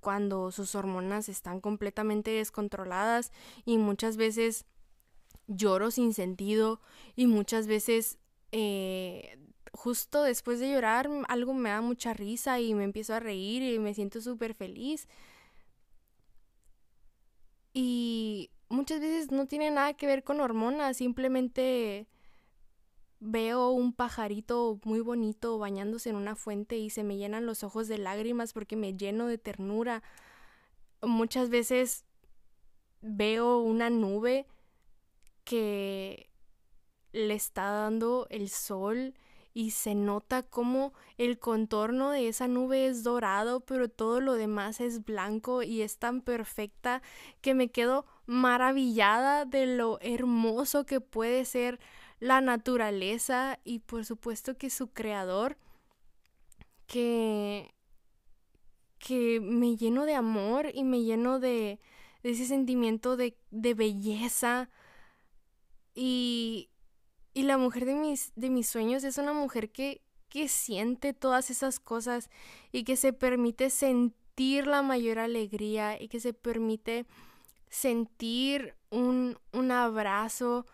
cuando 0.00 0.52
sus 0.52 0.74
hormonas 0.74 1.28
están 1.28 1.60
completamente 1.60 2.30
descontroladas 2.30 3.32
y 3.64 3.78
muchas 3.78 4.18
veces 4.18 4.66
lloro 5.48 5.90
sin 5.90 6.14
sentido 6.14 6.80
y 7.14 7.26
muchas 7.26 7.66
veces 7.66 8.18
eh, 8.52 9.38
justo 9.76 10.22
después 10.22 10.60
de 10.60 10.72
llorar 10.72 11.08
algo 11.28 11.54
me 11.54 11.70
da 11.70 11.80
mucha 11.80 12.14
risa 12.14 12.60
y 12.60 12.74
me 12.74 12.84
empiezo 12.84 13.14
a 13.14 13.20
reír 13.20 13.62
y 13.62 13.78
me 13.78 13.94
siento 13.94 14.20
súper 14.20 14.54
feliz. 14.54 15.08
Y 17.72 18.50
muchas 18.68 19.00
veces 19.00 19.30
no 19.30 19.46
tiene 19.46 19.70
nada 19.70 19.94
que 19.94 20.06
ver 20.06 20.24
con 20.24 20.40
hormonas, 20.40 20.96
simplemente 20.96 22.08
veo 23.20 23.70
un 23.70 23.92
pajarito 23.92 24.80
muy 24.84 25.00
bonito 25.00 25.58
bañándose 25.58 26.10
en 26.10 26.16
una 26.16 26.36
fuente 26.36 26.76
y 26.76 26.90
se 26.90 27.04
me 27.04 27.16
llenan 27.16 27.46
los 27.46 27.64
ojos 27.64 27.88
de 27.88 27.98
lágrimas 27.98 28.52
porque 28.52 28.76
me 28.76 28.94
lleno 28.94 29.26
de 29.26 29.38
ternura. 29.38 30.02
Muchas 31.02 31.50
veces 31.50 32.04
veo 33.00 33.58
una 33.58 33.90
nube 33.90 34.46
que 35.44 36.30
le 37.12 37.34
está 37.34 37.70
dando 37.70 38.26
el 38.30 38.48
sol 38.48 39.14
y 39.56 39.70
se 39.70 39.94
nota 39.94 40.42
como 40.42 40.92
el 41.16 41.38
contorno 41.38 42.10
de 42.10 42.28
esa 42.28 42.46
nube 42.46 42.88
es 42.88 43.02
dorado, 43.02 43.60
pero 43.60 43.88
todo 43.88 44.20
lo 44.20 44.34
demás 44.34 44.82
es 44.82 45.02
blanco 45.02 45.62
y 45.62 45.80
es 45.80 45.96
tan 45.96 46.20
perfecta 46.20 47.00
que 47.40 47.54
me 47.54 47.70
quedo 47.70 48.04
maravillada 48.26 49.46
de 49.46 49.64
lo 49.64 49.98
hermoso 50.02 50.84
que 50.84 51.00
puede 51.00 51.46
ser 51.46 51.80
la 52.20 52.42
naturaleza 52.42 53.58
y 53.64 53.78
por 53.78 54.04
supuesto 54.04 54.58
que 54.58 54.68
su 54.68 54.88
creador 54.92 55.56
que 56.86 57.74
que 58.98 59.40
me 59.40 59.76
lleno 59.76 60.04
de 60.04 60.16
amor 60.16 60.70
y 60.74 60.84
me 60.84 61.02
lleno 61.02 61.40
de, 61.40 61.80
de 62.22 62.30
ese 62.30 62.44
sentimiento 62.44 63.16
de, 63.16 63.38
de 63.50 63.72
belleza. 63.74 64.68
Y, 65.94 66.68
y 67.36 67.42
la 67.42 67.58
mujer 67.58 67.84
de 67.84 67.92
mis, 67.92 68.32
de 68.34 68.48
mis 68.48 68.66
sueños 68.66 69.04
es 69.04 69.18
una 69.18 69.34
mujer 69.34 69.68
que, 69.68 70.00
que 70.30 70.48
siente 70.48 71.12
todas 71.12 71.50
esas 71.50 71.78
cosas 71.78 72.30
y 72.72 72.84
que 72.84 72.96
se 72.96 73.12
permite 73.12 73.68
sentir 73.68 74.66
la 74.66 74.80
mayor 74.80 75.18
alegría 75.18 76.00
y 76.00 76.08
que 76.08 76.18
se 76.18 76.32
permite 76.32 77.04
sentir 77.68 78.74
un, 78.88 79.38
un 79.52 79.70
abrazo, 79.70 80.64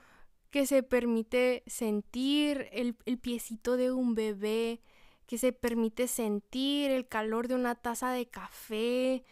que 0.53 0.65
se 0.69 0.85
permite 0.85 1.65
sentir 1.67 2.69
el, 2.71 2.97
el, 3.07 3.19
piecito 3.19 3.77
de 3.77 3.91
un 3.91 4.15
bebé, 4.15 4.81
que 5.27 5.39
se 5.39 5.53
permite 5.53 6.07
sentir 6.07 6.93
el 6.93 7.09
calor 7.09 7.49
de 7.49 7.57
una 7.57 7.75
taza 7.75 8.13
de 8.13 8.27
café, 8.27 9.25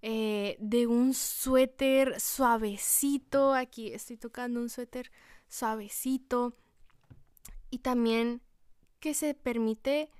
eh, 0.00 0.56
de 0.58 0.86
un 0.86 1.12
suéter 1.12 2.18
suavecito. 2.18 3.52
Aquí 3.52 3.92
estoy 3.92 4.16
tocando 4.16 4.58
un 4.58 4.70
suéter 4.70 5.12
suavecito 5.48 6.56
y 7.70 7.78
también 7.78 8.42
que 9.00 9.14
se 9.14 9.34
permite 9.34 10.10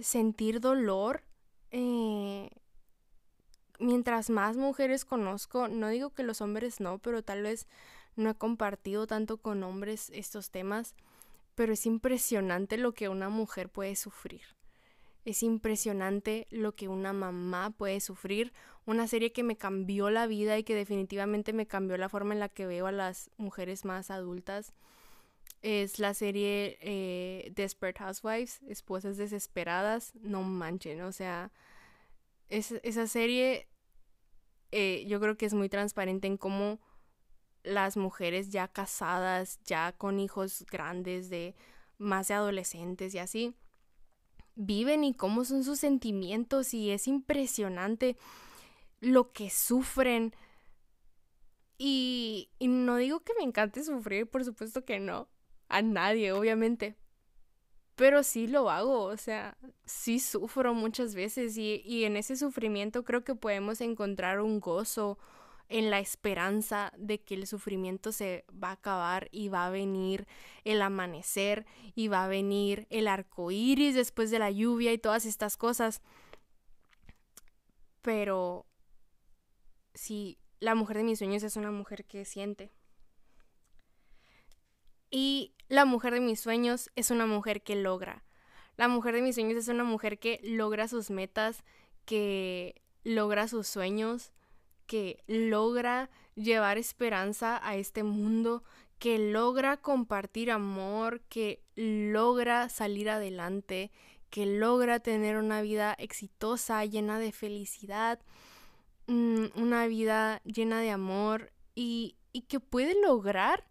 sentir 0.00 0.60
dolor. 0.60 1.22
Eh, 1.70 2.50
mientras 3.78 4.30
más 4.30 4.56
mujeres 4.56 5.04
conozco, 5.04 5.68
no 5.68 5.88
digo 5.88 6.10
que 6.10 6.22
los 6.22 6.40
hombres 6.40 6.80
no, 6.80 6.98
pero 6.98 7.22
tal 7.22 7.42
vez 7.42 7.66
no 8.16 8.30
he 8.30 8.34
compartido 8.34 9.06
tanto 9.06 9.38
con 9.38 9.62
hombres 9.62 10.10
estos 10.14 10.50
temas, 10.50 10.94
pero 11.54 11.72
es 11.72 11.86
impresionante 11.86 12.76
lo 12.76 12.92
que 12.92 13.08
una 13.08 13.28
mujer 13.28 13.68
puede 13.68 13.96
sufrir. 13.96 14.42
Es 15.24 15.42
impresionante 15.42 16.46
lo 16.50 16.74
que 16.74 16.88
una 16.88 17.14
mamá 17.14 17.70
puede 17.70 18.00
sufrir. 18.00 18.52
Una 18.84 19.08
serie 19.08 19.32
que 19.32 19.42
me 19.42 19.56
cambió 19.56 20.10
la 20.10 20.26
vida 20.26 20.58
y 20.58 20.64
que 20.64 20.74
definitivamente 20.74 21.54
me 21.54 21.66
cambió 21.66 21.96
la 21.96 22.10
forma 22.10 22.34
en 22.34 22.40
la 22.40 22.50
que 22.50 22.66
veo 22.66 22.86
a 22.86 22.92
las 22.92 23.30
mujeres 23.38 23.86
más 23.86 24.10
adultas. 24.10 24.74
Es 25.64 25.98
la 25.98 26.12
serie 26.12 26.76
eh, 26.82 27.50
Desperate 27.54 27.98
Housewives, 27.98 28.60
Esposas 28.68 29.16
Desesperadas. 29.16 30.14
No 30.16 30.42
manchen, 30.42 31.00
o 31.00 31.10
sea, 31.10 31.52
esa 32.50 33.06
serie 33.06 33.66
eh, 34.76 35.06
yo 35.06 35.20
creo 35.20 35.36
que 35.38 35.46
es 35.46 35.54
muy 35.54 35.68
transparente 35.68 36.26
en 36.26 36.36
cómo 36.36 36.80
las 37.62 37.96
mujeres 37.96 38.50
ya 38.50 38.66
casadas, 38.68 39.60
ya 39.64 39.92
con 39.92 40.18
hijos 40.18 40.66
grandes, 40.70 41.30
de 41.30 41.54
más 41.96 42.28
de 42.28 42.34
adolescentes 42.34 43.14
y 43.14 43.18
así, 43.18 43.54
viven 44.56 45.04
y 45.04 45.14
cómo 45.14 45.44
son 45.44 45.64
sus 45.64 45.78
sentimientos 45.78 46.74
y 46.74 46.90
es 46.90 47.08
impresionante 47.08 48.18
lo 49.00 49.32
que 49.32 49.48
sufren. 49.48 50.34
Y, 51.78 52.50
y 52.58 52.68
no 52.68 52.96
digo 52.96 53.20
que 53.20 53.32
me 53.38 53.44
encante 53.44 53.82
sufrir, 53.82 54.28
por 54.28 54.44
supuesto 54.44 54.84
que 54.84 54.98
no, 54.98 55.28
a 55.68 55.82
nadie, 55.82 56.32
obviamente, 56.32 56.96
pero 57.96 58.22
sí 58.22 58.46
lo 58.46 58.70
hago, 58.70 59.04
o 59.04 59.16
sea, 59.16 59.56
sí 59.84 60.18
sufro 60.18 60.74
muchas 60.74 61.14
veces 61.14 61.56
y, 61.56 61.82
y, 61.84 62.04
en 62.04 62.16
ese 62.16 62.36
sufrimiento 62.36 63.04
creo 63.04 63.24
que 63.24 63.34
podemos 63.34 63.80
encontrar 63.80 64.40
un 64.40 64.60
gozo 64.60 65.18
en 65.68 65.90
la 65.90 65.98
esperanza 66.00 66.92
de 66.96 67.20
que 67.20 67.34
el 67.34 67.46
sufrimiento 67.46 68.12
se 68.12 68.44
va 68.50 68.68
a 68.68 68.72
acabar 68.72 69.28
y 69.32 69.48
va 69.48 69.66
a 69.66 69.70
venir 69.70 70.26
el 70.64 70.82
amanecer 70.82 71.66
y 71.94 72.08
va 72.08 72.24
a 72.24 72.28
venir 72.28 72.86
el 72.90 73.08
arco 73.08 73.50
iris 73.50 73.94
después 73.94 74.30
de 74.30 74.38
la 74.38 74.50
lluvia 74.50 74.92
y 74.92 74.98
todas 74.98 75.24
estas 75.24 75.56
cosas. 75.56 76.02
Pero 78.02 78.66
sí, 79.94 80.38
la 80.60 80.74
mujer 80.74 80.98
de 80.98 81.04
mis 81.04 81.18
sueños 81.18 81.42
es 81.42 81.56
una 81.56 81.70
mujer 81.70 82.04
que 82.04 82.24
siente. 82.24 82.70
Y 85.10 85.54
la 85.68 85.84
mujer 85.84 86.14
de 86.14 86.20
mis 86.20 86.40
sueños 86.40 86.90
es 86.96 87.10
una 87.10 87.26
mujer 87.26 87.62
que 87.62 87.76
logra. 87.76 88.24
La 88.76 88.88
mujer 88.88 89.14
de 89.14 89.22
mis 89.22 89.36
sueños 89.36 89.56
es 89.56 89.68
una 89.68 89.84
mujer 89.84 90.18
que 90.18 90.40
logra 90.42 90.88
sus 90.88 91.10
metas, 91.10 91.62
que 92.04 92.82
logra 93.04 93.48
sus 93.48 93.68
sueños, 93.68 94.32
que 94.86 95.22
logra 95.26 96.10
llevar 96.34 96.78
esperanza 96.78 97.60
a 97.66 97.76
este 97.76 98.02
mundo, 98.02 98.64
que 98.98 99.18
logra 99.18 99.76
compartir 99.76 100.50
amor, 100.50 101.20
que 101.28 101.62
logra 101.76 102.68
salir 102.68 103.10
adelante, 103.10 103.92
que 104.30 104.46
logra 104.46 105.00
tener 105.00 105.36
una 105.36 105.62
vida 105.62 105.94
exitosa, 105.98 106.84
llena 106.84 107.18
de 107.18 107.30
felicidad, 107.30 108.20
mm, 109.06 109.46
una 109.54 109.86
vida 109.86 110.40
llena 110.44 110.80
de 110.80 110.90
amor 110.90 111.52
y, 111.74 112.16
y 112.32 112.42
que 112.42 112.60
puede 112.60 113.00
lograr 113.00 113.64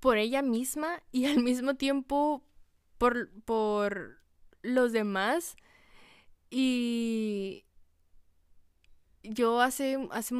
por 0.00 0.18
ella 0.18 0.42
misma 0.42 1.02
y 1.12 1.26
al 1.26 1.42
mismo 1.42 1.74
tiempo 1.74 2.42
por, 2.98 3.30
por 3.44 4.18
los 4.62 4.92
demás. 4.92 5.56
Y 6.50 7.64
yo 9.22 9.60
hace, 9.60 10.08
hace 10.10 10.34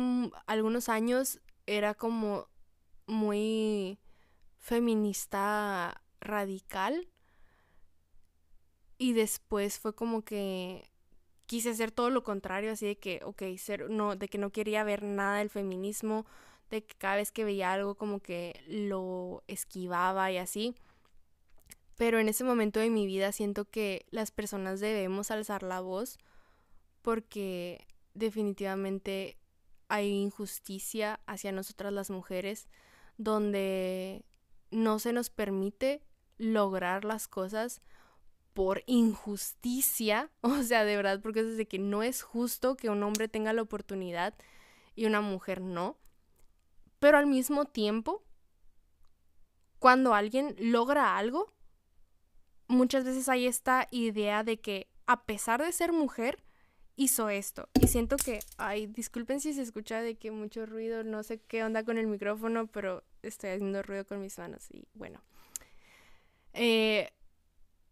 algunos 0.46 0.88
años 0.88 1.40
era 1.66 1.94
como 1.94 2.48
muy 3.06 3.98
feminista 4.58 6.02
radical. 6.20 7.08
Y 8.98 9.14
después 9.14 9.78
fue 9.78 9.94
como 9.94 10.22
que 10.22 10.90
quise 11.46 11.70
hacer 11.70 11.90
todo 11.90 12.10
lo 12.10 12.22
contrario, 12.22 12.70
así 12.72 12.86
de 12.86 12.98
que, 12.98 13.20
ok, 13.24 13.42
ser, 13.56 13.90
no, 13.90 14.14
de 14.14 14.28
que 14.28 14.38
no 14.38 14.50
quería 14.50 14.84
ver 14.84 15.02
nada 15.02 15.38
del 15.38 15.50
feminismo, 15.50 16.26
de 16.70 16.84
que 16.84 16.94
cada 16.96 17.16
vez 17.16 17.32
que 17.32 17.44
veía 17.44 17.72
algo 17.72 17.94
como 17.96 18.20
que 18.20 18.62
lo 18.66 19.42
esquivaba 19.48 20.30
y 20.30 20.38
así. 20.38 20.74
Pero 21.96 22.18
en 22.18 22.28
ese 22.28 22.44
momento 22.44 22.80
de 22.80 22.90
mi 22.90 23.06
vida 23.06 23.32
siento 23.32 23.66
que 23.66 24.06
las 24.10 24.30
personas 24.30 24.80
debemos 24.80 25.30
alzar 25.30 25.62
la 25.62 25.80
voz 25.80 26.18
porque 27.02 27.86
definitivamente 28.14 29.36
hay 29.88 30.08
injusticia 30.08 31.20
hacia 31.26 31.52
nosotras 31.52 31.92
las 31.92 32.10
mujeres 32.10 32.68
donde 33.18 34.24
no 34.70 34.98
se 34.98 35.12
nos 35.12 35.30
permite 35.30 36.02
lograr 36.38 37.04
las 37.04 37.28
cosas 37.28 37.82
por 38.54 38.82
injusticia, 38.86 40.30
o 40.40 40.62
sea, 40.62 40.84
de 40.84 40.96
verdad, 40.96 41.20
porque 41.20 41.40
es 41.40 41.46
desde 41.46 41.68
que 41.68 41.78
no 41.78 42.02
es 42.02 42.22
justo 42.22 42.76
que 42.76 42.90
un 42.90 43.02
hombre 43.02 43.28
tenga 43.28 43.52
la 43.52 43.62
oportunidad 43.62 44.34
y 44.94 45.06
una 45.06 45.20
mujer 45.20 45.60
no. 45.60 45.96
Pero 47.00 47.18
al 47.18 47.26
mismo 47.26 47.64
tiempo, 47.64 48.22
cuando 49.80 50.14
alguien 50.14 50.54
logra 50.58 51.18
algo, 51.18 51.52
muchas 52.68 53.04
veces 53.04 53.28
hay 53.28 53.46
esta 53.46 53.88
idea 53.90 54.44
de 54.44 54.60
que 54.60 54.88
a 55.06 55.24
pesar 55.24 55.60
de 55.60 55.72
ser 55.72 55.92
mujer, 55.92 56.40
hizo 56.94 57.30
esto. 57.30 57.68
Y 57.80 57.88
siento 57.88 58.16
que, 58.16 58.40
ay, 58.58 58.86
disculpen 58.86 59.40
si 59.40 59.52
se 59.54 59.62
escucha 59.62 60.02
de 60.02 60.16
que 60.16 60.30
mucho 60.30 60.66
ruido, 60.66 61.02
no 61.02 61.22
sé 61.22 61.40
qué 61.40 61.64
onda 61.64 61.82
con 61.82 61.98
el 61.98 62.06
micrófono, 62.06 62.66
pero 62.68 63.02
estoy 63.22 63.50
haciendo 63.50 63.82
ruido 63.82 64.06
con 64.06 64.20
mis 64.20 64.38
manos 64.38 64.70
y 64.70 64.86
bueno. 64.94 65.20
Eh, 66.52 67.10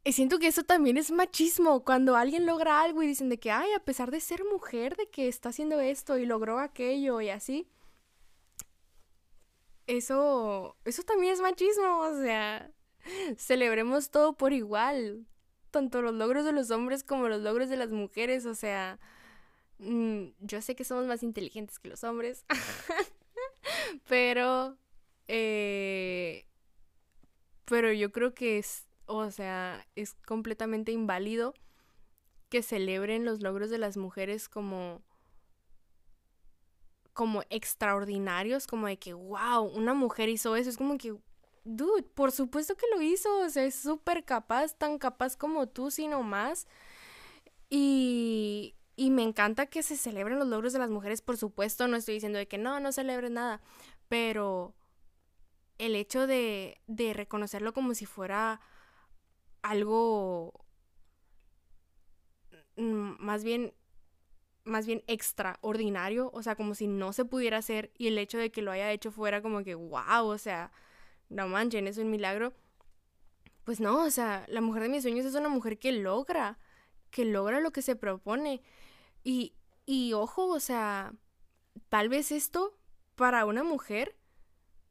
y 0.04 0.12
siento 0.12 0.38
que 0.38 0.46
eso 0.46 0.62
también 0.62 0.96
es 0.96 1.10
machismo, 1.10 1.84
cuando 1.84 2.16
alguien 2.16 2.46
logra 2.46 2.82
algo 2.82 3.02
y 3.02 3.06
dicen 3.06 3.30
de 3.30 3.38
que, 3.38 3.50
ay, 3.50 3.72
a 3.72 3.80
pesar 3.80 4.10
de 4.10 4.20
ser 4.20 4.44
mujer, 4.44 4.94
de 4.96 5.08
que 5.08 5.26
está 5.26 5.48
haciendo 5.48 5.80
esto 5.80 6.18
y 6.18 6.26
logró 6.26 6.58
aquello 6.58 7.20
y 7.20 7.30
así 7.30 7.66
eso, 9.88 10.76
eso 10.84 11.02
también 11.02 11.32
es 11.32 11.40
machismo, 11.40 11.98
o 12.00 12.14
sea, 12.22 12.70
celebremos 13.36 14.10
todo 14.10 14.34
por 14.36 14.52
igual, 14.52 15.26
tanto 15.70 16.02
los 16.02 16.14
logros 16.14 16.44
de 16.44 16.52
los 16.52 16.70
hombres 16.70 17.02
como 17.02 17.28
los 17.28 17.42
logros 17.42 17.70
de 17.70 17.78
las 17.78 17.90
mujeres, 17.90 18.44
o 18.46 18.54
sea, 18.54 19.00
mm, 19.78 20.26
yo 20.40 20.60
sé 20.60 20.76
que 20.76 20.84
somos 20.84 21.06
más 21.06 21.22
inteligentes 21.22 21.78
que 21.78 21.88
los 21.88 22.04
hombres, 22.04 22.44
pero, 24.08 24.76
eh, 25.26 26.44
pero 27.64 27.90
yo 27.92 28.12
creo 28.12 28.34
que 28.34 28.58
es, 28.58 28.86
o 29.06 29.30
sea, 29.30 29.86
es 29.96 30.14
completamente 30.26 30.92
inválido 30.92 31.54
que 32.50 32.62
celebren 32.62 33.24
los 33.24 33.40
logros 33.40 33.70
de 33.70 33.78
las 33.78 33.96
mujeres 33.96 34.50
como 34.50 35.02
como 37.18 37.42
extraordinarios, 37.50 38.68
como 38.68 38.86
de 38.86 38.96
que, 38.96 39.12
wow, 39.12 39.64
una 39.64 39.92
mujer 39.92 40.28
hizo 40.28 40.54
eso. 40.54 40.70
Es 40.70 40.76
como 40.76 40.98
que, 40.98 41.16
dude, 41.64 42.04
por 42.04 42.30
supuesto 42.30 42.76
que 42.76 42.86
lo 42.94 43.02
hizo, 43.02 43.40
o 43.40 43.48
sea, 43.50 43.64
es 43.64 43.74
súper 43.74 44.24
capaz, 44.24 44.76
tan 44.78 44.98
capaz 44.98 45.36
como 45.36 45.66
tú, 45.68 45.90
sino 45.90 46.22
más. 46.22 46.68
Y, 47.68 48.76
y 48.94 49.10
me 49.10 49.24
encanta 49.24 49.66
que 49.66 49.82
se 49.82 49.96
celebren 49.96 50.38
los 50.38 50.46
logros 50.46 50.72
de 50.72 50.78
las 50.78 50.90
mujeres, 50.90 51.20
por 51.20 51.36
supuesto, 51.36 51.88
no 51.88 51.96
estoy 51.96 52.14
diciendo 52.14 52.38
de 52.38 52.46
que 52.46 52.56
no, 52.56 52.78
no 52.78 52.92
celebren 52.92 53.34
nada, 53.34 53.60
pero 54.08 54.76
el 55.78 55.96
hecho 55.96 56.28
de, 56.28 56.80
de 56.86 57.14
reconocerlo 57.14 57.72
como 57.72 57.94
si 57.94 58.06
fuera 58.06 58.60
algo 59.62 60.64
mm, 62.76 63.16
más 63.18 63.42
bien 63.42 63.74
más 64.68 64.86
bien 64.86 65.02
extraordinario, 65.06 66.30
o 66.32 66.42
sea, 66.42 66.54
como 66.54 66.74
si 66.74 66.86
no 66.86 67.12
se 67.12 67.24
pudiera 67.24 67.58
hacer 67.58 67.90
y 67.98 68.08
el 68.08 68.18
hecho 68.18 68.38
de 68.38 68.50
que 68.50 68.62
lo 68.62 68.70
haya 68.70 68.92
hecho 68.92 69.10
fuera 69.10 69.42
como 69.42 69.64
que, 69.64 69.74
wow, 69.74 70.26
o 70.26 70.38
sea, 70.38 70.72
no 71.28 71.48
manchen, 71.48 71.86
es 71.88 71.98
un 71.98 72.10
milagro. 72.10 72.54
Pues 73.64 73.80
no, 73.80 74.04
o 74.04 74.10
sea, 74.10 74.44
la 74.48 74.60
mujer 74.60 74.84
de 74.84 74.88
mis 74.88 75.02
sueños 75.02 75.26
es 75.26 75.34
una 75.34 75.48
mujer 75.48 75.78
que 75.78 75.92
logra, 75.92 76.58
que 77.10 77.24
logra 77.24 77.60
lo 77.60 77.70
que 77.70 77.82
se 77.82 77.96
propone. 77.96 78.62
Y, 79.24 79.54
y 79.84 80.12
ojo, 80.14 80.46
o 80.46 80.60
sea, 80.60 81.12
tal 81.88 82.08
vez 82.08 82.32
esto 82.32 82.78
para 83.14 83.44
una 83.44 83.64
mujer 83.64 84.16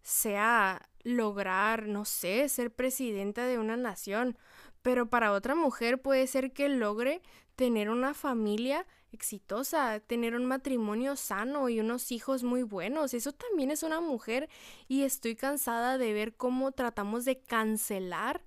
sea 0.03 0.89
lograr, 1.03 1.87
no 1.87 2.05
sé, 2.05 2.49
ser 2.49 2.73
presidenta 2.73 3.45
de 3.45 3.57
una 3.57 3.77
nación, 3.77 4.37
pero 4.81 5.09
para 5.09 5.31
otra 5.31 5.55
mujer 5.55 6.01
puede 6.01 6.27
ser 6.27 6.53
que 6.53 6.69
logre 6.69 7.21
tener 7.55 7.89
una 7.89 8.13
familia 8.13 8.85
exitosa, 9.11 9.99
tener 9.99 10.35
un 10.35 10.45
matrimonio 10.45 11.15
sano 11.15 11.69
y 11.69 11.79
unos 11.79 12.11
hijos 12.11 12.43
muy 12.43 12.63
buenos. 12.63 13.13
Eso 13.13 13.31
también 13.31 13.71
es 13.71 13.83
una 13.83 14.01
mujer 14.01 14.49
y 14.87 15.03
estoy 15.03 15.35
cansada 15.35 15.97
de 15.97 16.13
ver 16.13 16.35
cómo 16.35 16.71
tratamos 16.71 17.25
de 17.25 17.39
cancelar 17.39 18.43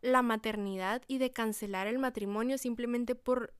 la 0.00 0.22
maternidad 0.22 1.02
y 1.06 1.18
de 1.18 1.32
cancelar 1.32 1.86
el 1.86 1.98
matrimonio 1.98 2.58
simplemente 2.58 3.14
por 3.14 3.54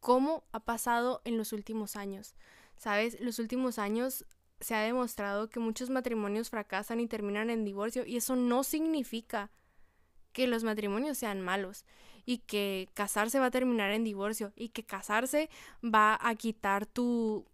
cómo 0.00 0.44
ha 0.52 0.60
pasado 0.60 1.22
en 1.24 1.36
los 1.38 1.52
últimos 1.52 1.96
años. 1.96 2.34
¿Sabes? 2.76 3.18
Los 3.20 3.38
últimos 3.38 3.78
años 3.78 4.26
se 4.60 4.74
ha 4.74 4.80
demostrado 4.80 5.48
que 5.48 5.60
muchos 5.60 5.90
matrimonios 5.90 6.50
fracasan 6.50 7.00
y 7.00 7.06
terminan 7.06 7.50
en 7.50 7.64
divorcio 7.64 8.04
y 8.06 8.16
eso 8.16 8.36
no 8.36 8.64
significa 8.64 9.50
que 10.32 10.46
los 10.46 10.64
matrimonios 10.64 11.18
sean 11.18 11.40
malos 11.40 11.84
y 12.26 12.38
que 12.38 12.90
casarse 12.92 13.38
va 13.40 13.46
a 13.46 13.50
terminar 13.50 13.92
en 13.92 14.04
divorcio 14.04 14.52
y 14.56 14.68
que 14.70 14.84
casarse 14.84 15.48
va 15.82 16.18
a 16.20 16.34
quitar 16.34 16.84
tu 16.84 17.46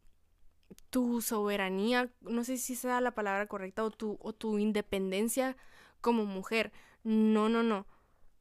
tu 0.91 1.21
soberanía, 1.21 2.11
no 2.21 2.45
sé 2.45 2.57
si 2.59 2.75
sea 2.77 3.01
la 3.01 3.15
palabra 3.15 3.47
correcta, 3.47 3.85
o 3.85 3.91
tu, 3.91 4.19
o 4.21 4.33
tu 4.33 4.59
independencia 4.59 5.57
como 6.01 6.25
mujer. 6.25 6.73
No, 7.05 7.49
no, 7.49 7.63
no. 7.63 7.87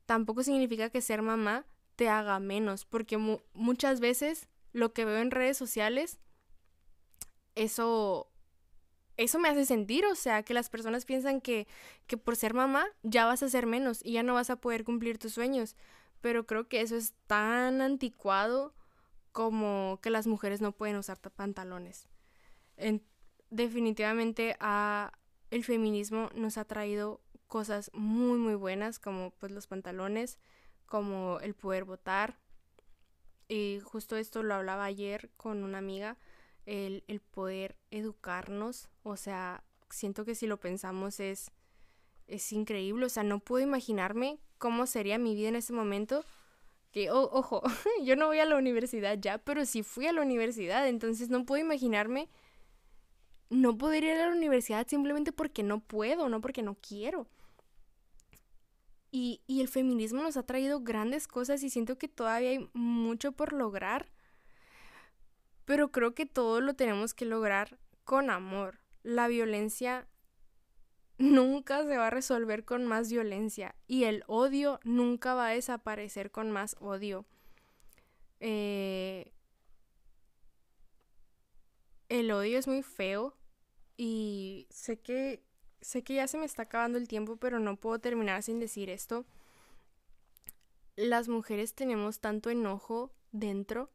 Tampoco 0.06 0.44
significa 0.44 0.90
que 0.90 1.02
ser 1.02 1.22
mamá 1.22 1.66
te 1.96 2.10
haga 2.10 2.40
menos, 2.40 2.86
porque 2.86 3.18
muchas 3.54 4.00
veces 4.00 4.50
lo 4.74 4.94
que 4.94 5.06
veo 5.06 5.20
en 5.20 5.32
redes 5.32 5.58
sociales, 5.58 6.20
eso, 7.56 8.30
eso 9.18 9.40
me 9.40 9.50
hace 9.50 9.66
sentir, 9.66 10.06
o 10.06 10.16
sea, 10.16 10.44
que 10.44 10.54
las 10.54 10.70
personas 10.70 11.06
piensan 11.06 11.42
que, 11.42 11.68
que 12.08 12.18
por 12.18 12.36
ser 12.36 12.54
mamá 12.54 12.86
ya 13.04 13.26
vas 13.26 13.44
a 13.44 13.50
ser 13.50 13.66
menos 13.66 14.02
y 14.04 14.14
ya 14.14 14.24
no 14.24 14.34
vas 14.34 14.50
a 14.50 14.56
poder 14.58 14.84
cumplir 14.84 15.18
tus 15.18 15.34
sueños. 15.34 15.76
Pero 16.22 16.46
creo 16.46 16.68
que 16.68 16.82
eso 16.82 16.96
es 16.96 17.14
tan 17.28 17.82
anticuado 17.82 18.74
como 19.32 20.00
que 20.02 20.10
las 20.10 20.28
mujeres 20.28 20.62
no 20.62 20.72
pueden 20.72 20.98
usar 20.98 21.20
pantalones. 21.20 22.08
definitivamente 23.50 24.56
a 24.60 25.12
el 25.50 25.64
feminismo 25.66 26.30
nos 26.34 26.58
ha 26.58 26.66
traído 26.66 27.22
cosas 27.48 27.92
muy 27.94 28.40
muy 28.40 28.56
buenas 28.56 28.98
como 29.00 29.32
pues 29.32 29.52
los 29.52 29.68
pantalones, 29.68 30.40
como 30.86 31.40
el 31.42 31.54
poder 31.54 31.84
votar. 31.86 32.40
Y 33.50 33.82
justo 33.84 34.16
esto 34.16 34.44
lo 34.44 34.56
hablaba 34.56 34.86
ayer 34.86 35.30
con 35.36 35.64
una 35.64 35.80
amiga, 35.80 36.18
el, 36.66 37.04
el 37.08 37.20
poder 37.20 37.76
educarnos, 37.90 38.90
o 39.04 39.18
sea, 39.18 39.66
siento 39.90 40.24
que 40.24 40.36
si 40.36 40.48
lo 40.48 40.60
pensamos 40.60 41.20
es, 41.20 41.52
es 42.28 42.54
increíble, 42.54 43.06
o 43.06 43.10
sea, 43.10 43.24
no 43.24 43.40
puedo 43.40 43.64
imaginarme 43.66 44.40
cómo 44.62 44.86
sería 44.86 45.18
mi 45.18 45.34
vida 45.34 45.50
en 45.50 45.56
ese 45.56 45.74
momento. 45.74 46.24
Que, 46.92 47.10
ojo, 47.10 47.64
yo 48.06 48.16
no 48.16 48.28
voy 48.28 48.40
a 48.40 48.46
la 48.46 48.58
universidad 48.58 49.18
ya, 49.20 49.40
pero 49.40 49.66
sí 49.66 49.82
fui 49.82 50.06
a 50.06 50.14
la 50.14 50.22
universidad, 50.22 50.88
entonces 50.88 51.30
no 51.30 51.46
puedo 51.46 51.62
imaginarme 51.62 52.30
no 53.50 53.78
poder 53.78 54.04
ir 54.06 54.12
a 54.12 54.28
la 54.28 54.36
universidad 54.36 54.88
simplemente 54.88 55.34
porque 55.34 55.64
no 55.64 55.82
puedo, 55.82 56.30
no 56.30 56.40
porque 56.40 56.62
no 56.62 56.76
quiero. 56.76 57.28
Y, 59.10 59.42
y 59.46 59.60
el 59.60 59.68
feminismo 59.68 60.22
nos 60.22 60.38
ha 60.38 60.44
traído 60.44 60.80
grandes 60.80 61.28
cosas 61.28 61.64
y 61.64 61.70
siento 61.70 61.98
que 61.98 62.08
todavía 62.08 62.52
hay 62.52 62.70
mucho 62.74 63.34
por 63.34 63.52
lograr, 63.52 64.10
pero 65.66 65.92
creo 65.92 66.14
que 66.14 66.26
todo 66.26 66.62
lo 66.62 66.76
tenemos 66.76 67.14
que 67.14 67.26
lograr 67.26 67.80
con 68.06 68.30
amor. 68.30 68.80
La 69.04 69.28
violencia 69.28 70.08
nunca 71.18 71.84
se 71.86 71.98
va 71.98 72.08
a 72.08 72.12
resolver 72.12 72.66
con 72.66 72.86
más 72.86 73.12
violencia 73.12 73.76
y 73.88 74.06
el 74.06 74.24
odio 74.28 74.80
nunca 74.84 75.34
va 75.34 75.48
a 75.48 75.54
desaparecer 75.54 76.32
con 76.32 76.52
más 76.52 76.76
odio. 76.80 77.26
Eh, 78.40 79.32
el 82.10 82.32
odio 82.32 82.58
es 82.58 82.68
muy 82.68 82.84
feo 82.84 83.36
y 83.98 84.68
sé 84.70 85.00
que 85.00 85.44
sé 85.82 86.04
que 86.04 86.16
ya 86.16 86.28
se 86.28 86.38
me 86.38 86.46
está 86.46 86.64
acabando 86.64 86.98
el 86.98 87.08
tiempo, 87.08 87.38
pero 87.38 87.60
no 87.60 87.76
puedo 87.76 88.00
terminar 88.00 88.44
sin 88.44 88.60
decir 88.60 88.90
esto. 88.90 89.26
Las 90.96 91.28
mujeres 91.28 91.74
tenemos 91.74 92.20
tanto 92.20 92.50
enojo 92.50 93.12
dentro 93.32 93.90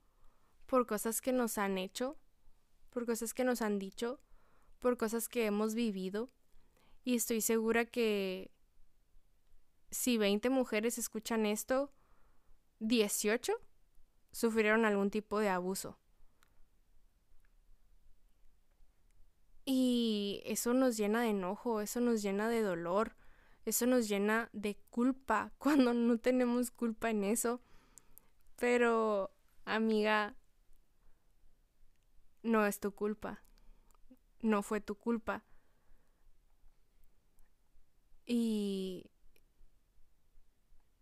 por 0.66 0.86
cosas 0.86 1.20
que 1.20 1.32
nos 1.32 1.58
han 1.58 1.78
hecho, 1.78 2.16
por 2.90 3.06
cosas 3.06 3.34
que 3.34 3.44
nos 3.44 3.62
han 3.62 3.78
dicho, 3.78 4.20
por 4.78 4.96
cosas 4.96 5.28
que 5.28 5.46
hemos 5.46 5.74
vivido 5.74 6.30
y 7.06 7.14
estoy 7.14 7.40
segura 7.40 7.84
que 7.84 8.50
si 9.92 10.18
20 10.18 10.50
mujeres 10.50 10.98
escuchan 10.98 11.46
esto, 11.46 11.92
18 12.80 13.52
sufrieron 14.32 14.84
algún 14.84 15.12
tipo 15.12 15.38
de 15.38 15.48
abuso. 15.48 15.96
Y 19.64 20.42
eso 20.46 20.74
nos 20.74 20.96
llena 20.96 21.20
de 21.20 21.28
enojo, 21.28 21.80
eso 21.80 22.00
nos 22.00 22.22
llena 22.22 22.48
de 22.48 22.62
dolor, 22.62 23.14
eso 23.64 23.86
nos 23.86 24.08
llena 24.08 24.50
de 24.52 24.76
culpa 24.90 25.52
cuando 25.58 25.94
no 25.94 26.18
tenemos 26.18 26.72
culpa 26.72 27.10
en 27.10 27.22
eso. 27.22 27.60
Pero, 28.56 29.30
amiga, 29.64 30.34
no 32.42 32.66
es 32.66 32.80
tu 32.80 32.90
culpa. 32.90 33.44
No 34.40 34.64
fue 34.64 34.80
tu 34.80 34.96
culpa. 34.96 35.44
Y, 38.26 39.08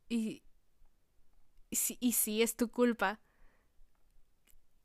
y, 0.08 0.42
y, 1.70 2.12
si 2.12 2.42
es 2.42 2.54
tu 2.54 2.70
culpa 2.70 3.18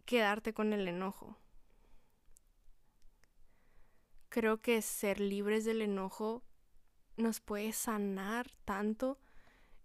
quedarte 0.06 0.54
con 0.54 0.72
el 0.72 0.88
enojo. 0.88 1.38
Creo 4.30 4.62
que 4.62 4.82
ser 4.82 5.20
libres 5.20 5.66
del 5.66 5.82
enojo 5.82 6.44
nos 7.18 7.42
puede 7.42 7.74
sanar 7.74 8.50
tanto 8.64 9.20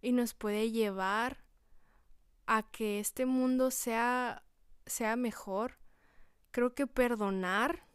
y 0.00 0.12
nos 0.12 0.34
puede 0.34 0.70
llevar 0.70 1.44
a 2.46 2.62
que 2.62 3.00
este 3.00 3.26
mundo 3.26 3.72
sea, 3.72 4.44
sea 4.86 5.16
mejor. 5.16 5.78
Creo 6.52 6.74
que 6.74 6.86
perdonar, 6.86 7.88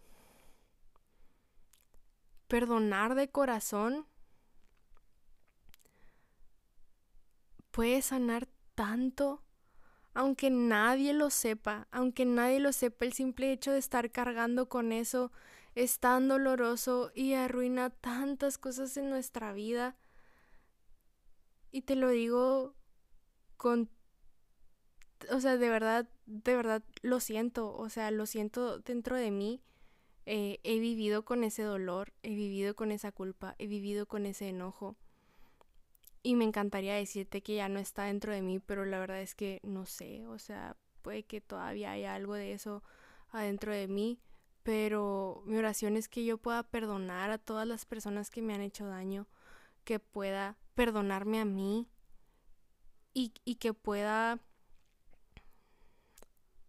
perdonar 2.48 3.16
de 3.16 3.30
corazón 3.30 4.09
puede 7.80 8.02
sanar 8.02 8.50
tanto, 8.76 9.42
aunque 10.14 10.50
nadie 10.50 11.14
lo 11.14 11.30
sepa, 11.30 11.88
aunque 11.92 12.26
nadie 12.26 12.60
lo 12.60 12.74
sepa, 12.74 13.06
el 13.06 13.14
simple 13.14 13.54
hecho 13.54 13.72
de 13.72 13.80
estar 13.80 14.12
cargando 14.12 14.68
con 14.68 14.92
eso 14.92 15.32
es 15.76 16.02
tan 16.02 16.28
doloroso 16.28 17.14
y 17.16 17.36
arruina 17.36 17.90
tantas 17.90 18.58
cosas 18.58 18.98
en 18.98 19.10
nuestra 19.10 19.54
vida. 19.54 19.96
Y 21.72 21.84
te 21.84 21.96
lo 21.96 22.10
digo 22.10 22.76
con... 23.56 23.90
O 25.32 25.40
sea, 25.40 25.56
de 25.56 25.70
verdad, 25.70 26.10
de 26.26 26.58
verdad 26.58 26.84
lo 27.02 27.22
siento, 27.22 27.74
o 27.74 27.88
sea, 27.88 28.12
lo 28.12 28.26
siento 28.26 28.80
dentro 28.80 29.16
de 29.16 29.32
mí. 29.32 29.62
Eh, 30.26 30.60
he 30.64 30.80
vivido 30.82 31.24
con 31.24 31.46
ese 31.46 31.64
dolor, 31.64 32.12
he 32.24 32.36
vivido 32.36 32.76
con 32.76 32.92
esa 32.92 33.14
culpa, 33.14 33.56
he 33.58 33.68
vivido 33.68 34.06
con 34.06 34.26
ese 34.26 34.50
enojo. 34.50 34.98
Y 36.22 36.36
me 36.36 36.44
encantaría 36.46 36.96
decirte 36.96 37.42
que 37.42 37.56
ya 37.56 37.70
no 37.70 37.80
está 37.80 38.06
dentro 38.06 38.34
de 38.34 38.42
mí, 38.42 38.60
pero 38.60 38.86
la 38.86 39.00
verdad 39.00 39.22
es 39.22 39.36
que 39.36 39.60
no 39.64 39.86
sé, 39.86 40.28
o 40.28 40.38
sea, 40.38 40.76
puede 41.02 41.24
que 41.24 41.42
todavía 41.42 41.92
haya 41.92 42.14
algo 42.14 42.34
de 42.34 42.54
eso 42.54 42.84
adentro 43.32 43.74
de 43.74 43.88
mí, 43.88 44.20
pero 44.64 45.44
mi 45.46 45.58
oración 45.58 45.96
es 45.96 46.10
que 46.10 46.26
yo 46.26 46.38
pueda 46.38 46.64
perdonar 46.64 47.32
a 47.32 47.38
todas 47.38 47.68
las 47.68 47.86
personas 47.86 48.30
que 48.30 48.42
me 48.42 48.54
han 48.54 48.62
hecho 48.62 48.86
daño, 48.86 49.28
que 49.86 50.00
pueda 50.00 50.58
perdonarme 50.76 51.40
a 51.40 51.46
mí 51.46 51.88
y, 53.14 53.34
y 53.46 53.56
que 53.56 53.74
pueda 53.74 54.40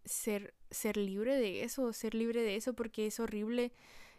ser, 0.05 0.55
ser 0.71 0.97
libre 0.97 1.37
de 1.37 1.65
eso, 1.65 1.93
ser 1.93 2.15
libre 2.15 2.43
de 2.43 2.57
eso, 2.57 2.75
porque 2.75 3.07
es 3.07 3.21
horrible, 3.21 3.73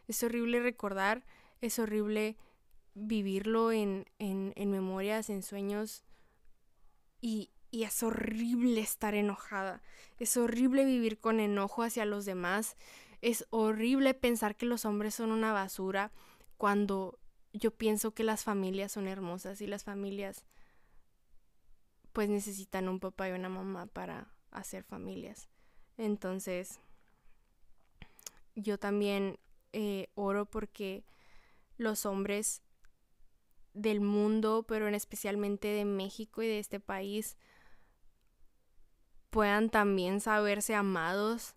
es 0.07 0.23
horrible 0.23 0.61
recordar, 0.61 1.25
es 1.61 1.79
horrible 1.79 2.37
vivirlo 2.93 3.71
en, 3.71 4.05
en, 4.19 4.53
en 4.55 4.71
memorias, 4.71 5.29
en 5.29 5.43
sueños 5.43 6.03
y, 7.21 7.51
y 7.69 7.83
es 7.83 8.03
horrible 8.03 8.81
estar 8.81 9.15
enojada, 9.15 9.81
es 10.17 10.35
horrible 10.37 10.85
vivir 10.85 11.19
con 11.19 11.39
enojo 11.39 11.83
hacia 11.83 12.05
los 12.05 12.25
demás, 12.25 12.75
es 13.21 13.45
horrible 13.49 14.13
pensar 14.13 14.55
que 14.55 14.65
los 14.65 14.85
hombres 14.85 15.15
son 15.15 15.31
una 15.31 15.53
basura 15.53 16.11
cuando 16.57 17.19
yo 17.53 17.71
pienso 17.71 18.11
que 18.11 18.23
las 18.23 18.43
familias 18.43 18.91
son 18.91 19.07
hermosas 19.07 19.61
y 19.61 19.67
las 19.67 19.83
familias 19.83 20.45
pues 22.13 22.29
necesitan 22.29 22.89
un 22.89 22.99
papá 22.99 23.29
y 23.29 23.31
una 23.31 23.49
mamá 23.49 23.85
para 23.85 24.27
hacer 24.51 24.83
familias. 24.83 25.47
Entonces, 25.97 26.79
yo 28.55 28.77
también 28.77 29.39
eh, 29.71 30.09
oro 30.15 30.45
porque 30.45 31.05
los 31.77 32.05
hombres 32.05 32.61
del 33.73 34.01
mundo, 34.01 34.65
pero 34.67 34.87
en 34.87 34.95
especialmente 34.95 35.67
de 35.69 35.85
México 35.85 36.41
y 36.41 36.47
de 36.47 36.59
este 36.59 36.79
país, 36.79 37.37
puedan 39.29 39.69
también 39.69 40.19
saberse 40.19 40.75
amados, 40.75 41.55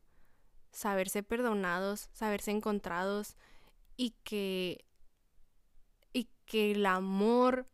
saberse 0.72 1.22
perdonados, 1.22 2.08
saberse 2.12 2.50
encontrados 2.50 3.36
y 3.96 4.14
que 4.24 4.84
y 6.12 6.28
que 6.46 6.72
el 6.72 6.86
amor 6.86 7.66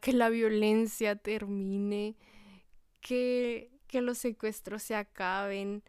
que 0.00 0.12
la 0.12 0.28
violencia 0.28 1.16
termine, 1.16 2.14
que, 3.00 3.70
que 3.86 4.02
los 4.02 4.18
secuestros 4.18 4.82
se 4.82 4.94
acaben. 4.94 5.82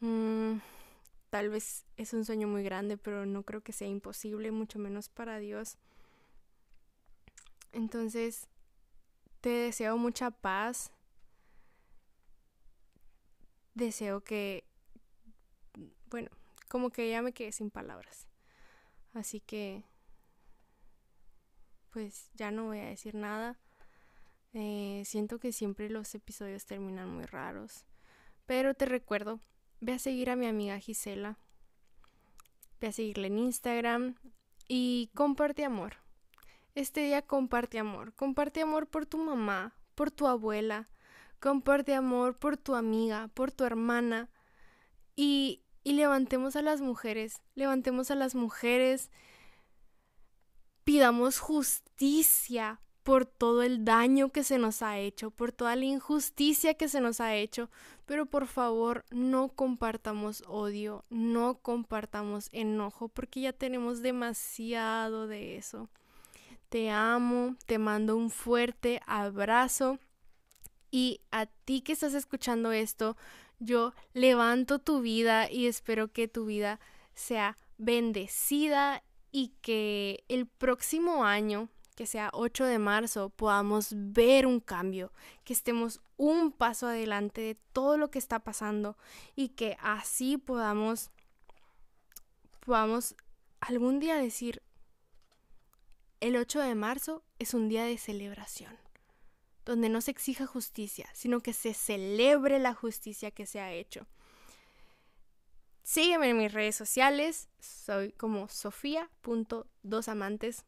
Mm, 0.00 0.54
tal 1.30 1.50
vez 1.50 1.86
es 1.96 2.12
un 2.12 2.24
sueño 2.24 2.48
muy 2.48 2.62
grande, 2.64 2.96
pero 2.96 3.26
no 3.26 3.44
creo 3.44 3.62
que 3.62 3.72
sea 3.72 3.88
imposible, 3.88 4.50
mucho 4.50 4.78
menos 4.78 5.08
para 5.08 5.38
Dios. 5.38 5.78
Entonces, 7.72 8.48
te 9.40 9.50
deseo 9.50 9.96
mucha 9.96 10.30
paz. 10.30 10.92
Deseo 13.74 14.22
que, 14.22 14.64
bueno, 16.06 16.30
como 16.68 16.90
que 16.90 17.10
ya 17.10 17.22
me 17.22 17.32
quedé 17.32 17.52
sin 17.52 17.70
palabras. 17.70 18.26
Así 19.12 19.40
que, 19.40 19.84
pues 21.90 22.30
ya 22.34 22.50
no 22.50 22.66
voy 22.66 22.78
a 22.78 22.86
decir 22.86 23.14
nada. 23.14 23.58
Eh, 24.52 25.02
siento 25.06 25.38
que 25.38 25.52
siempre 25.52 25.88
los 25.88 26.14
episodios 26.14 26.66
terminan 26.66 27.08
muy 27.08 27.24
raros. 27.24 27.84
Pero 28.46 28.74
te 28.74 28.86
recuerdo, 28.86 29.40
ve 29.80 29.92
a 29.94 29.98
seguir 29.98 30.30
a 30.30 30.36
mi 30.36 30.46
amiga 30.46 30.78
Gisela. 30.78 31.38
Ve 32.80 32.88
a 32.88 32.92
seguirle 32.92 33.28
en 33.28 33.38
Instagram 33.38 34.16
y 34.66 35.10
comparte 35.14 35.64
amor. 35.64 35.96
Este 36.74 37.02
día 37.02 37.22
comparte 37.22 37.78
amor. 37.78 38.12
Comparte 38.14 38.62
amor 38.62 38.86
por 38.86 39.06
tu 39.06 39.18
mamá, 39.18 39.74
por 39.94 40.10
tu 40.10 40.26
abuela. 40.26 40.88
Comparte 41.40 41.94
amor 41.94 42.38
por 42.38 42.56
tu 42.56 42.74
amiga, 42.74 43.28
por 43.34 43.50
tu 43.50 43.64
hermana. 43.64 44.28
Y, 45.16 45.62
y 45.82 45.94
levantemos 45.94 46.56
a 46.56 46.62
las 46.62 46.80
mujeres. 46.80 47.42
Levantemos 47.54 48.10
a 48.10 48.14
las 48.14 48.34
mujeres. 48.34 49.10
Pidamos 50.84 51.38
justicia 51.38 52.80
por 53.02 53.26
todo 53.26 53.62
el 53.62 53.84
daño 53.84 54.30
que 54.30 54.44
se 54.44 54.58
nos 54.58 54.82
ha 54.82 54.98
hecho, 54.98 55.30
por 55.30 55.52
toda 55.52 55.74
la 55.76 55.84
injusticia 55.84 56.74
que 56.74 56.88
se 56.88 57.00
nos 57.00 57.20
ha 57.20 57.34
hecho, 57.34 57.70
pero 58.06 58.26
por 58.26 58.46
favor 58.46 59.04
no 59.10 59.48
compartamos 59.48 60.44
odio, 60.46 61.04
no 61.08 61.58
compartamos 61.58 62.48
enojo, 62.52 63.08
porque 63.08 63.40
ya 63.40 63.52
tenemos 63.52 64.02
demasiado 64.02 65.26
de 65.26 65.56
eso. 65.56 65.88
Te 66.70 66.90
amo, 66.90 67.56
te 67.66 67.78
mando 67.78 68.16
un 68.16 68.30
fuerte 68.30 69.02
abrazo. 69.06 69.98
Y 70.90 71.20
a 71.30 71.46
ti 71.46 71.82
que 71.82 71.92
estás 71.92 72.14
escuchando 72.14 72.72
esto, 72.72 73.16
yo 73.58 73.92
levanto 74.14 74.78
tu 74.78 75.02
vida 75.02 75.50
y 75.50 75.66
espero 75.66 76.10
que 76.12 76.26
tu 76.26 76.46
vida 76.46 76.80
sea 77.12 77.58
bendecida 77.76 79.04
y 79.30 79.52
que 79.60 80.24
el 80.28 80.46
próximo 80.46 81.24
año 81.24 81.68
que 82.00 82.06
sea 82.06 82.30
8 82.32 82.64
de 82.64 82.78
marzo, 82.78 83.28
podamos 83.28 83.92
ver 83.94 84.46
un 84.46 84.58
cambio, 84.58 85.12
que 85.44 85.52
estemos 85.52 86.00
un 86.16 86.50
paso 86.50 86.86
adelante 86.86 87.42
de 87.42 87.56
todo 87.74 87.98
lo 87.98 88.10
que 88.10 88.18
está 88.18 88.38
pasando 88.38 88.96
y 89.36 89.50
que 89.50 89.76
así 89.82 90.38
podamos, 90.38 91.10
podamos 92.60 93.16
algún 93.60 94.00
día 94.00 94.16
decir, 94.16 94.62
el 96.20 96.36
8 96.36 96.60
de 96.60 96.74
marzo 96.74 97.22
es 97.38 97.54
un 97.54 97.68
día 97.68 97.84
de 97.84 97.98
celebración, 97.98 98.76
donde 99.64 99.88
no 99.88 100.00
se 100.00 100.10
exija 100.10 100.46
justicia, 100.46 101.08
sino 101.14 101.40
que 101.40 101.52
se 101.52 101.74
celebre 101.74 102.58
la 102.58 102.74
justicia 102.74 103.30
que 103.30 103.46
se 103.46 103.60
ha 103.60 103.72
hecho. 103.72 104.06
Sígueme 105.82 106.28
en 106.28 106.38
mis 106.38 106.52
redes 106.52 106.76
sociales, 106.76 107.48
soy 107.58 108.12
como 108.12 108.48
sofía.dosamantes 108.48 110.64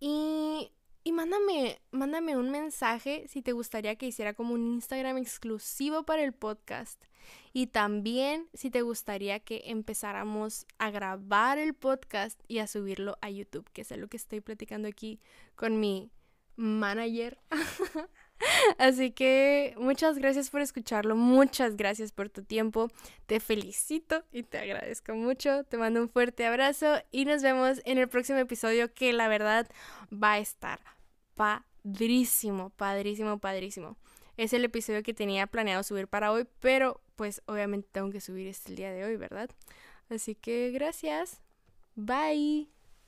y, 0.00 0.72
y 1.04 1.12
mándame, 1.12 1.80
mándame 1.92 2.36
un 2.36 2.50
mensaje 2.50 3.26
si 3.28 3.42
te 3.42 3.52
gustaría 3.52 3.96
que 3.96 4.06
hiciera 4.06 4.34
como 4.34 4.54
un 4.54 4.66
Instagram 4.66 5.18
exclusivo 5.18 6.02
para 6.02 6.24
el 6.24 6.32
podcast. 6.32 7.04
Y 7.52 7.68
también 7.68 8.48
si 8.54 8.70
te 8.70 8.82
gustaría 8.82 9.40
que 9.40 9.62
empezáramos 9.66 10.66
a 10.78 10.90
grabar 10.90 11.58
el 11.58 11.74
podcast 11.74 12.40
y 12.48 12.58
a 12.58 12.66
subirlo 12.66 13.18
a 13.20 13.30
YouTube, 13.30 13.68
que 13.72 13.82
es 13.82 13.90
lo 13.96 14.08
que 14.08 14.16
estoy 14.16 14.40
platicando 14.40 14.88
aquí 14.88 15.20
con 15.56 15.80
mi 15.80 16.10
manager. 16.56 17.38
Así 18.78 19.10
que 19.10 19.74
muchas 19.78 20.18
gracias 20.18 20.50
por 20.50 20.60
escucharlo, 20.60 21.16
muchas 21.16 21.76
gracias 21.76 22.12
por 22.12 22.30
tu 22.30 22.42
tiempo, 22.42 22.88
te 23.26 23.40
felicito 23.40 24.24
y 24.32 24.44
te 24.44 24.58
agradezco 24.58 25.14
mucho, 25.14 25.64
te 25.64 25.76
mando 25.76 26.00
un 26.00 26.08
fuerte 26.08 26.46
abrazo 26.46 27.02
y 27.10 27.24
nos 27.24 27.42
vemos 27.42 27.82
en 27.84 27.98
el 27.98 28.08
próximo 28.08 28.38
episodio 28.38 28.92
que 28.94 29.12
la 29.12 29.28
verdad 29.28 29.68
va 30.10 30.34
a 30.34 30.38
estar 30.38 30.80
padrísimo, 31.34 32.70
padrísimo, 32.70 33.38
padrísimo. 33.38 33.96
Es 34.36 34.54
el 34.54 34.64
episodio 34.64 35.02
que 35.02 35.12
tenía 35.12 35.46
planeado 35.46 35.82
subir 35.82 36.08
para 36.08 36.32
hoy, 36.32 36.46
pero 36.60 37.02
pues 37.20 37.42
obviamente 37.44 37.86
tengo 37.92 38.10
que 38.10 38.18
subir 38.18 38.46
este 38.46 38.70
el 38.70 38.76
día 38.76 38.92
de 38.92 39.04
hoy, 39.04 39.16
¿verdad? 39.18 39.50
Así 40.08 40.34
que 40.34 40.70
gracias, 40.70 41.42
bye. 41.94 42.79